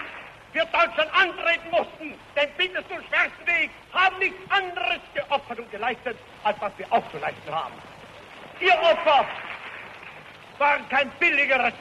für 0.53 0.67
Deutschland 0.67 1.11
antreten 1.15 1.71
mussten, 1.71 2.15
den 2.35 2.51
bittersten 2.59 2.97
und 2.97 3.07
schwersten 3.07 3.47
Weg, 3.47 3.71
haben 3.93 4.19
nichts 4.19 4.51
anderes 4.51 4.99
geopfert 5.15 5.61
und 5.61 5.71
geleistet, 5.71 6.19
als 6.43 6.61
was 6.61 6.73
wir 6.77 6.87
auch 6.91 7.09
zu 7.13 7.19
leisten 7.19 7.55
haben. 7.55 7.75
Ihr 8.59 8.75
Opfer 8.75 9.25
war 10.59 10.81
kein 10.91 11.09
billigeres 11.21 11.73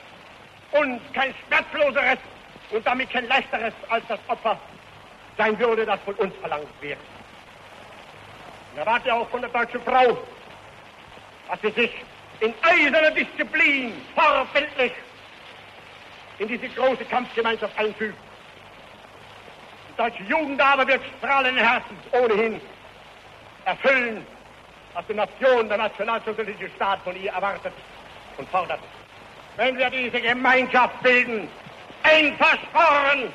und 0.74 1.02
kein 1.14 1.34
schmerzloseres 1.48 2.18
und 2.72 2.86
damit 2.86 3.10
kein 3.12 3.28
leichteres 3.28 3.74
als 3.90 4.04
das 4.08 4.20
Opfer 4.28 4.60
sein 5.38 5.58
würde, 5.60 5.86
das 5.86 6.00
von 6.02 6.16
uns 6.16 6.34
verlangt 6.38 6.68
wird. 6.82 6.98
Ich 8.74 8.80
erwarte 8.80 9.14
auch 9.14 9.30
von 9.30 9.42
der 9.42 9.50
deutschen 9.50 9.82
Frau, 9.84 10.18
dass 11.50 11.62
sie 11.62 11.72
sich 11.82 11.92
in 12.40 12.54
eiserner 12.62 13.12
Disziplin 13.12 13.94
vorbildlich 14.16 14.92
in 16.40 16.48
diese 16.48 16.68
große 16.70 17.06
Kampfgemeinschaft 17.06 17.78
einfügt. 17.78 18.18
Die 19.90 19.98
deutsche 19.98 20.24
Jugend 20.24 20.60
aber 20.60 20.88
wird 20.88 21.02
strahlenden 21.20 21.64
Herzens 21.64 22.00
ohnehin 22.12 22.60
erfüllen, 23.66 24.26
was 24.94 25.06
die 25.08 25.14
Nation, 25.14 25.70
der 25.70 25.78
nationalsozialistische 25.78 26.72
Staat 26.76 27.00
von 27.04 27.16
ihr 27.16 27.32
erwartet 27.32 27.74
und 28.38 28.50
fordert. 28.50 28.80
Wenn 29.56 29.78
wir 29.78 29.90
diese 29.90 30.20
Gemeinschaft 30.20 31.02
bilden, 31.04 31.48
einverschworen, 32.04 33.32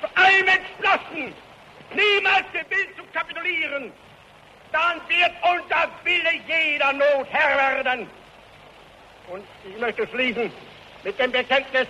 zu 0.00 0.22
allem 0.22 0.48
entschlossen, 0.48 1.34
niemals 1.94 2.44
gewillt 2.52 2.96
zu 2.96 3.04
kapitulieren, 3.12 3.92
dann 4.72 5.00
wird 5.08 5.32
unser 5.42 5.88
Wille 6.02 6.30
jeder 6.48 6.92
Not 6.92 7.26
Herr 7.30 7.56
werden. 7.56 8.08
Und 9.28 9.44
ich 9.64 9.80
möchte 9.80 10.06
schließen 10.08 10.52
mit 11.04 11.18
dem 11.18 11.30
Bekenntnis, 11.30 11.86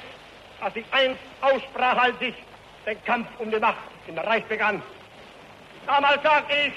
das 0.61 0.77
ich 0.77 0.85
einst 0.93 1.21
aussprach, 1.41 1.97
als 1.97 2.17
ich 2.21 2.35
den 2.87 3.03
Kampf 3.05 3.29
um 3.39 3.51
die 3.51 3.59
Macht 3.59 3.79
der 4.07 4.27
Reich 4.27 4.45
begann. 4.45 4.83
Damals 5.87 6.23
sagte 6.23 6.55
ich, 6.67 6.73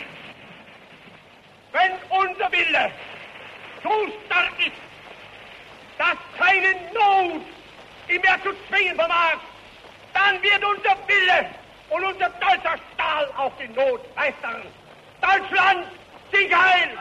wenn 1.74 1.92
unser 2.10 2.52
Wille 2.52 2.92
so 3.84 3.90
stark 4.26 4.54
ist, 4.60 4.87
dass 5.98 6.18
keine 6.38 6.74
Not 6.94 7.42
ihn 8.08 8.22
mehr 8.22 8.42
zu 8.44 8.50
zwingen 8.68 8.96
vermag, 8.96 9.38
dann 10.14 10.42
wird 10.42 10.64
unser 10.64 10.98
Wille 11.08 11.50
und 11.90 12.04
unser 12.04 12.30
deutscher 12.30 12.78
Stahl 12.94 13.30
auch 13.38 13.52
die 13.60 13.68
Not 13.70 14.16
meistern. 14.16 14.64
Deutschland, 15.22 15.88
Sieg 16.32 16.54
heil! 16.56 16.98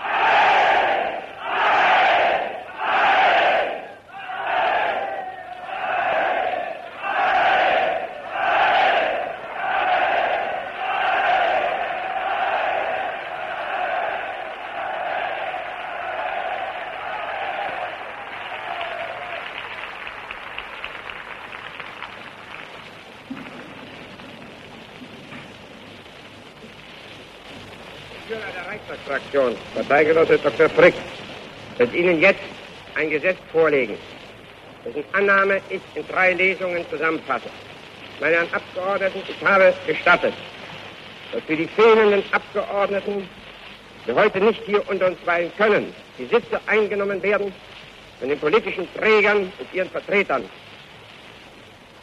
Führer 28.26 28.40
der 28.56 28.66
Reichstagsfraktion, 29.36 29.56
Parteigenosse 29.74 30.38
Dr. 30.38 30.68
Frick, 30.70 30.94
wird 31.78 31.94
Ihnen 31.94 32.20
jetzt 32.20 32.40
ein 32.94 33.10
Gesetz 33.10 33.38
vorlegen, 33.52 33.96
dessen 34.84 35.04
Annahme 35.12 35.60
ich 35.68 35.80
in 35.94 36.06
drei 36.08 36.32
Lesungen 36.32 36.84
zusammenfasse. 36.90 37.48
Meine 38.20 38.36
Herren 38.36 38.48
Abgeordneten, 38.52 39.22
ich 39.28 39.46
habe 39.46 39.74
gestattet, 39.86 40.32
dass 41.32 41.42
für 41.42 41.56
die 41.56 41.68
fehlenden 41.68 42.22
Abgeordneten, 42.32 43.28
die 44.06 44.12
heute 44.12 44.40
nicht 44.40 44.62
hier 44.64 44.82
unter 44.88 45.08
uns 45.08 45.18
weilen 45.26 45.52
können, 45.58 45.92
die 46.18 46.26
Sitze 46.26 46.58
eingenommen 46.66 47.22
werden 47.22 47.52
von 48.18 48.28
den 48.28 48.38
politischen 48.38 48.88
Trägern 48.94 49.52
und 49.58 49.74
ihren 49.74 49.90
Vertretern. 49.90 50.44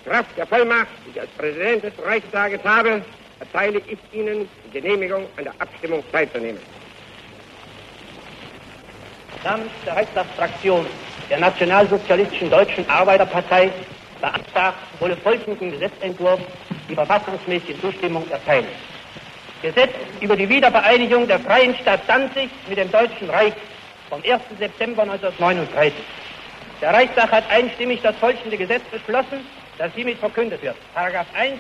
Kraft 0.06 0.38
der 0.38 0.46
Vollmacht, 0.46 0.88
die 1.06 1.12
ich 1.12 1.22
als 1.22 1.30
Präsident 1.32 1.84
des 1.84 1.94
Reichstages 2.06 2.60
habe, 2.64 3.02
erteile 3.40 3.82
ich 3.88 3.98
Ihnen 4.12 4.48
die 4.66 4.80
Genehmigung, 4.80 5.26
an 5.38 5.46
der 5.46 5.54
Abstimmung 5.60 6.04
teilzunehmen. 6.12 6.60
Namens 9.44 9.72
der 9.86 9.96
Reichstagsfraktion 9.98 10.86
der 11.30 11.40
Nationalsozialistischen 11.40 12.50
Deutschen 12.50 12.90
Arbeiterpartei 12.90 13.72
beantragt 14.22 14.78
wohl 15.00 15.18
folgenden 15.18 15.72
Gesetzentwurf 15.72 16.40
die 16.90 16.96
verfassungsmäßige 16.96 17.80
Zustimmung 17.82 18.30
erteilen. 18.30 18.68
Gesetz 19.62 19.92
über 20.22 20.38
die 20.38 20.48
Wiedervereinigung 20.48 21.28
der 21.28 21.40
freien 21.42 21.76
Stadt 21.76 22.02
Danzig 22.08 22.50
mit 22.68 22.78
dem 22.78 22.90
Deutschen 22.92 23.30
Reich 23.30 23.54
vom 24.10 24.22
1. 24.24 24.42
September 24.60 25.04
1939. 25.04 25.94
Der 26.82 26.94
Reichstag 26.94 27.32
hat 27.32 27.50
einstimmig 27.50 28.02
das 28.02 28.16
folgende 28.18 28.58
Gesetz 28.58 28.84
beschlossen, 28.92 29.46
das 29.78 29.94
hiermit 29.94 30.20
verkündet 30.20 30.62
wird. 30.62 30.76
Paragraph 30.94 31.28
1. 31.34 31.60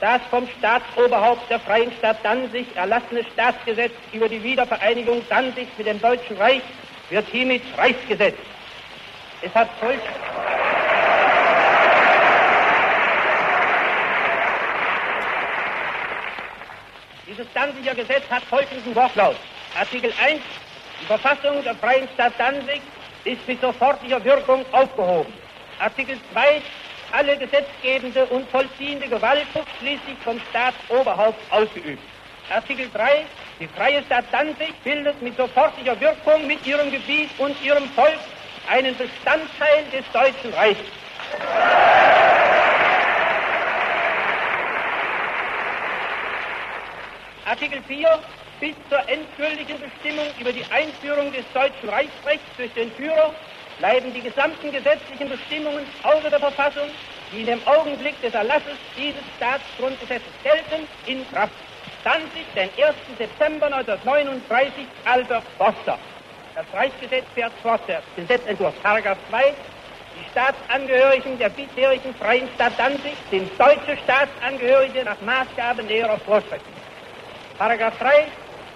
Das 0.00 0.20
vom 0.30 0.48
Staatsoberhaupt 0.58 1.48
der 1.50 1.60
freien 1.60 1.92
Stadt 1.92 2.18
Danzig 2.24 2.74
erlassene 2.76 3.24
Staatsgesetz 3.32 3.92
über 4.12 4.28
die 4.28 4.42
Wiedervereinigung 4.42 5.22
Danzigs 5.28 5.70
mit 5.76 5.86
dem 5.86 6.00
Deutschen 6.00 6.36
Reich 6.36 6.62
wird 7.10 7.26
hiermit 7.28 7.62
Reichsgesetz. 7.76 8.36
Es 9.42 9.54
hat 9.54 9.68
folgt. 9.80 10.02
Dieses 17.26 17.46
Danziger 17.52 17.94
Gesetz 17.94 18.30
hat 18.30 18.42
folgenden 18.44 18.94
Wortlaut. 18.94 19.36
Artikel 19.78 20.12
1. 20.22 20.40
Die 21.00 21.06
Verfassung 21.06 21.62
der 21.64 21.74
Freien 21.74 22.08
Stadt 22.14 22.34
Danzig 22.38 22.80
ist 23.24 23.46
mit 23.48 23.60
sofortiger 23.60 24.22
Wirkung 24.24 24.64
aufgehoben. 24.72 25.32
Artikel 25.78 26.18
2. 26.32 26.62
Alle 27.12 27.36
gesetzgebende 27.36 28.26
und 28.26 28.48
vollziehende 28.50 29.08
Gewalt 29.08 29.46
schließlich 29.78 30.16
vom 30.22 30.40
Staatsoberhaupt 30.50 31.40
ausgeübt. 31.50 32.02
Artikel 32.50 32.88
3. 32.92 33.24
Die 33.60 33.68
Freie 33.68 34.02
Stadt 34.02 34.24
Danzig 34.32 34.74
bildet 34.82 35.22
mit 35.22 35.36
sofortiger 35.36 35.98
Wirkung 36.00 36.46
mit 36.46 36.66
ihrem 36.66 36.90
Gebiet 36.90 37.30
und 37.38 37.54
ihrem 37.62 37.88
Volk 37.90 38.18
einen 38.68 38.96
Bestandteil 38.96 39.84
des 39.92 40.04
Deutschen 40.12 40.52
Reichs. 40.54 40.80
Artikel 47.44 47.80
4 47.86 48.18
bis 48.58 48.74
zur 48.88 49.08
endgültigen 49.08 49.78
Bestimmung 49.78 50.26
über 50.40 50.52
die 50.52 50.64
Einführung 50.72 51.32
des 51.32 51.44
deutschen 51.52 51.88
Reichsrechts 51.88 52.56
durch 52.56 52.72
den 52.72 52.90
Führer 52.92 53.32
bleiben 53.78 54.12
die 54.12 54.22
gesamten 54.22 54.72
gesetzlichen 54.72 55.28
Bestimmungen 55.28 55.84
außer 56.02 56.30
der 56.30 56.40
Verfassung, 56.40 56.88
die 57.32 57.40
in 57.40 57.46
dem 57.46 57.66
Augenblick 57.66 58.20
des 58.20 58.34
Erlasses 58.34 58.78
dieses 58.96 59.22
Staatsgrundgesetzes 59.36 60.32
gelten, 60.42 60.88
in 61.06 61.28
Kraft. 61.30 61.52
20, 62.04 62.20
den 62.54 62.68
1. 62.68 62.94
September 63.16 63.66
1939, 63.66 64.86
Albert 65.06 65.42
Foster. 65.56 65.98
Das 66.54 66.66
Reichsgesetz 66.74 67.24
fährt 67.34 67.52
fort, 67.62 67.80
der 67.88 68.02
Gesetzentwurf, 68.14 68.74
Paragraph 68.82 69.16
2. 69.30 69.54
Die 70.14 70.30
Staatsangehörigen 70.30 71.38
der 71.38 71.48
bisherigen 71.48 72.14
freien 72.16 72.46
Stadt 72.56 72.74
Danzig 72.76 73.16
sind 73.30 73.50
deutsche 73.58 73.96
Staatsangehörige 74.04 75.02
nach 75.02 75.18
Maßgabe 75.22 75.82
näherer 75.82 76.18
Vorschriften. 76.18 76.74
Paragraph 77.58 77.98
3. 77.98 78.26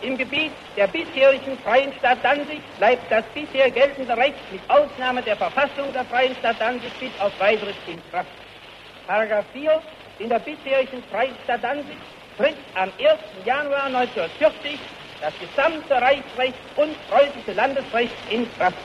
Im 0.03 0.17
Gebiet 0.17 0.53
der 0.79 0.87
bisherigen 0.87 1.59
freien 1.59 1.93
Stadt 1.99 2.19
Danzig 2.23 2.62
bleibt 2.79 3.12
das 3.12 3.25
bisher 3.35 3.71
geltende 3.71 4.17
Recht 4.17 4.41
mit 4.51 4.62
Ausnahme 4.69 5.23
der 5.23 5.37
Verfassung 5.37 5.93
der 5.93 6.07
freien 6.07 6.35
Stadt 6.37 6.57
Danzig 6.59 6.93
bis 6.99 7.11
auf 7.21 7.38
weiteres 7.38 7.77
in 7.87 8.01
Kraft. 8.11 8.31
Paragraph 9.07 9.47
4. 9.53 9.83
In 10.21 10.31
der 10.31 10.38
bisherigen 10.38 11.03
freien 11.12 11.35
Stadt 11.45 11.62
Danzig 11.62 11.99
tritt 12.38 12.57
am 12.74 12.92
1. 12.98 13.44
Januar 13.44 13.87
1940 13.87 14.79
das 15.20 15.35
gesamte 15.40 15.94
Reichsrecht 15.94 16.55
und 16.77 16.96
preußische 17.09 17.53
Landesrecht 17.53 18.14
in 18.29 18.46
Kraft. 18.57 18.79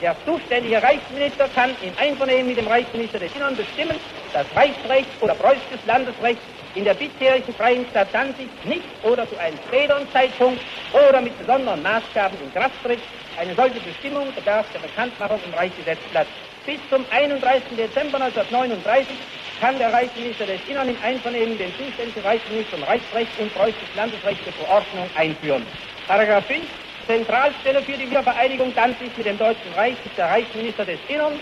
Der 0.00 0.16
zuständige 0.24 0.82
Reichsminister 0.82 1.48
kann 1.50 1.76
im 1.82 1.92
Einvernehmen 1.98 2.46
mit 2.46 2.58
dem 2.58 2.66
Reichsminister 2.66 3.18
des 3.18 3.34
Innern 3.34 3.56
bestimmen, 3.56 4.00
dass 4.32 4.46
Reichsrecht 4.56 5.10
oder 5.20 5.34
preußisches 5.34 5.84
Landesrecht 5.84 6.40
in 6.74 6.84
der 6.84 6.94
bisherigen 6.94 7.54
freien 7.54 7.86
Stadt 7.90 8.08
Danzig 8.14 8.50
nicht 8.64 9.04
oder 9.04 9.28
zu 9.28 9.36
einem 9.36 9.58
späteren 9.68 10.08
Zeitpunkt 10.12 10.60
oder 10.92 11.20
mit 11.20 11.38
besonderen 11.38 11.82
Maßgaben 11.82 12.40
in 12.40 12.52
Kraft 12.52 12.82
tritt. 12.82 13.02
Eine 13.36 13.54
solche 13.54 13.80
Bestimmung 13.80 14.34
bedarf 14.34 14.66
der 14.72 14.80
Bekanntmachung 14.80 15.42
im 15.44 15.52
Reichsgesetzblatt. 15.54 16.28
Bis 16.64 16.80
zum 16.90 17.06
31. 17.10 17.76
Dezember 17.76 18.20
1939 18.20 19.18
kann 19.60 19.78
der 19.78 19.92
Reichsminister 19.92 20.46
des 20.46 20.60
Innern 20.68 20.88
im 20.88 20.96
Einvernehmen 21.02 21.56
den 21.58 21.72
zuständigen 21.76 22.22
Reichsminister 22.22 22.76
um 22.76 22.82
Reichsrecht 22.84 23.30
und 23.38 23.54
preußisches 23.54 23.94
Landesrecht 23.94 24.44
zur 24.44 24.52
Verordnung 24.52 25.08
einführen. 25.14 25.66
Paragraph 26.06 26.46
5. 26.46 26.64
Zentralstelle 27.06 27.82
für 27.82 27.92
die 27.92 28.10
Wiedervereinigung 28.10 28.72
Danzig 28.74 29.16
mit 29.16 29.26
dem 29.26 29.38
Deutschen 29.38 29.72
Reich 29.74 29.96
ist 30.04 30.18
der 30.18 30.26
Reichsminister 30.26 30.84
des 30.84 30.98
Innern. 31.08 31.34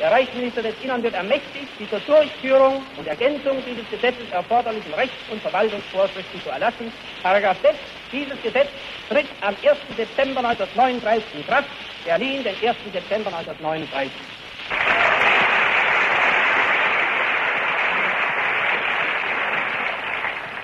Der 0.00 0.10
Reichsminister 0.10 0.62
des 0.62 0.74
Innern 0.82 1.02
wird 1.02 1.14
ermächtigt, 1.14 1.68
die 1.78 1.88
zur 1.88 2.00
Durchführung 2.00 2.82
und 2.96 3.06
Ergänzung 3.06 3.62
dieses 3.64 3.88
Gesetzes 3.88 4.28
erforderlichen 4.32 4.92
Rechts- 4.94 5.14
und 5.30 5.40
Verwaltungsvorschriften 5.42 6.42
zu 6.42 6.50
erlassen. 6.50 6.92
Paragraph 7.22 7.58
6. 7.62 7.76
Dieses 8.10 8.42
Gesetz 8.42 8.68
tritt 9.08 9.26
am 9.42 9.54
1. 9.62 9.78
Dezember 9.96 10.40
1939 10.40 11.24
in 11.34 11.46
Kraft. 11.46 11.68
Berlin, 12.04 12.42
den 12.42 12.56
1. 12.68 12.76
Dezember 12.92 13.32
1939. 13.32 14.10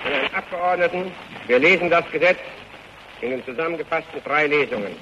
Meine 0.03 0.38
Abgeordneten, 0.49 1.11
wir 1.45 1.59
lesen 1.59 1.91
das 1.91 2.03
Gesetz 2.11 2.39
in 3.21 3.29
den 3.29 3.45
zusammengefassten 3.45 4.19
drei 4.23 4.47
Lesungen. 4.47 4.95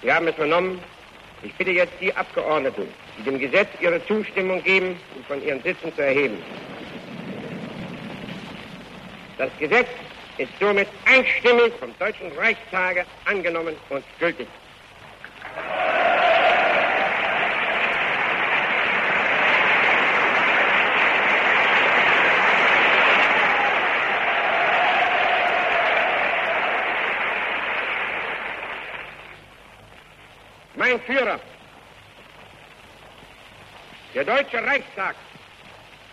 Wir 0.00 0.16
haben 0.16 0.26
es 0.26 0.34
vernommen. 0.34 0.80
Ich 1.42 1.54
bitte 1.54 1.70
jetzt 1.70 1.92
die 2.00 2.12
Abgeordneten, 2.16 2.88
die 3.18 3.22
dem 3.22 3.38
Gesetz 3.38 3.68
ihre 3.80 4.04
Zustimmung 4.06 4.60
geben, 4.64 4.98
um 5.14 5.24
von 5.24 5.44
ihren 5.44 5.62
Sitzen 5.62 5.94
zu 5.94 6.02
erheben. 6.02 6.38
Das 9.38 9.50
Gesetz 9.60 9.88
ist 10.38 10.50
somit 10.58 10.88
einstimmig 11.04 11.72
vom 11.78 11.96
Deutschen 12.00 12.32
Reichstage 12.36 13.04
angenommen 13.26 13.76
und 13.90 14.04
gültig. 14.18 14.48
Mein 30.92 31.00
Führer, 31.04 31.40
der 34.14 34.24
Deutsche 34.24 34.62
Reichstag 34.62 35.16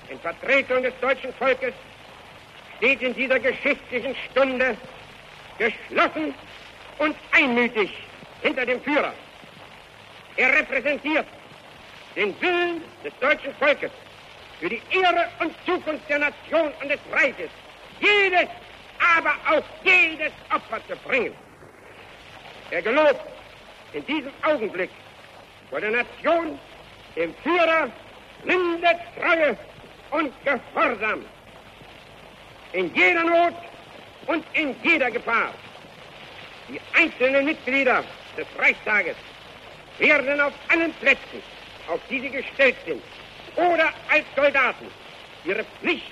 in 0.08 0.18
Vertretung 0.22 0.82
des 0.84 0.94
deutschen 1.02 1.34
Volkes 1.34 1.74
steht 2.78 3.02
in 3.02 3.14
dieser 3.14 3.42
geschichtlichen 3.42 4.16
Stunde 4.32 4.78
geschlossen 5.58 6.34
und 6.98 7.14
einmütig 7.34 7.92
hinter 8.42 8.66
dem 8.66 8.82
Führer. 8.82 9.14
Er 10.38 10.58
repräsentiert 10.58 11.28
den 12.16 12.40
Willen 12.40 12.82
des 13.04 13.12
deutschen 13.20 13.54
Volkes 13.56 13.92
für 14.62 14.70
die 14.70 14.82
Ehre 14.92 15.28
und 15.40 15.54
Zukunft 15.66 16.08
der 16.08 16.20
Nation 16.20 16.72
und 16.82 16.90
des 16.90 17.02
Reiches, 17.12 17.50
jedes, 18.00 18.48
aber 19.18 19.36
auch 19.50 19.64
jedes 19.84 20.32
Opfer 20.50 20.80
zu 20.88 20.96
bringen. 21.06 21.36
Er 22.72 22.82
gelobt 22.82 23.39
in 23.94 24.06
diesem 24.06 24.32
Augenblick 24.44 24.90
vor 25.70 25.82
der 25.82 25.92
Nation 25.92 26.60
dem 27.16 27.34
Führer 27.44 27.90
blinde 28.44 29.00
Treue 29.20 29.58
und 30.12 30.32
Gehorsam 30.44 31.26
in 32.74 32.94
jeder 32.94 33.24
Not 33.24 33.54
und 34.28 34.46
in 34.54 34.76
jeder 34.84 35.10
Gefahr. 35.10 35.54
Die 36.68 36.80
einzelnen 36.96 37.46
Mitglieder 37.46 38.04
des 38.38 38.48
Reichstages 38.58 39.16
werden 39.98 40.40
auf 40.40 40.54
allen 40.70 40.94
Plätzen, 40.94 41.42
auf 41.88 42.00
die 42.10 42.22
sie 42.22 42.30
gestellt 42.30 42.76
sind, 42.86 43.02
oder 43.56 43.90
als 44.10 44.26
Soldaten 44.36 44.86
ihre 45.46 45.64
Pflicht 45.82 46.12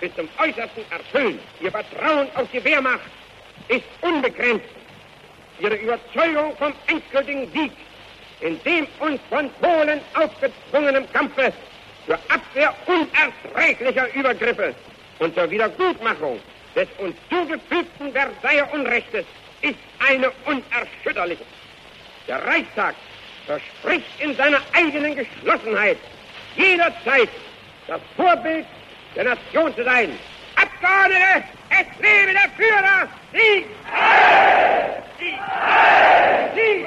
bis 0.00 0.14
zum 0.14 0.28
Äußersten 0.38 0.84
erfüllen. 0.90 1.40
Ihr 1.60 1.70
Vertrauen 1.70 2.28
auf 2.34 2.48
die 2.52 2.62
Wehrmacht 2.62 3.00
ist 3.68 3.84
unbegrenzt. 4.00 4.75
Ihre 5.58 5.76
Überzeugung 5.76 6.56
vom 6.58 6.72
endgültigen 6.86 7.50
Sieg 7.52 7.72
in 8.40 8.62
dem 8.64 8.86
uns 9.00 9.20
von 9.30 9.50
Polen 9.60 10.00
aufgezwungenen 10.14 11.10
Kampfe 11.12 11.52
zur 12.06 12.18
Abwehr 12.28 12.74
unerträglicher 12.86 14.14
Übergriffe 14.14 14.74
und 15.18 15.34
zur 15.34 15.50
Wiedergutmachung 15.50 16.38
des 16.74 16.88
uns 16.98 17.16
zugefügten 17.30 18.12
Versailler 18.12 18.72
Unrechtes 18.72 19.24
ist 19.62 19.76
eine 20.06 20.30
unerschütterliche. 20.44 21.44
Der 22.28 22.44
Reichstag 22.46 22.94
verspricht 23.46 24.06
in 24.20 24.36
seiner 24.36 24.60
eigenen 24.74 25.16
Geschlossenheit 25.16 25.96
jederzeit 26.56 27.28
das 27.86 28.00
Vorbild 28.16 28.66
der 29.14 29.24
Nation 29.24 29.74
zu 29.74 29.84
sein. 29.84 30.10
Abgeordnete, 30.56 31.44
es 31.80 31.86
lebe 32.00 32.32
der 32.32 32.48
Führer! 32.56 33.08
Sieg! 33.32 33.66
Sieg! 35.18 35.40
Sieg! 36.54 36.86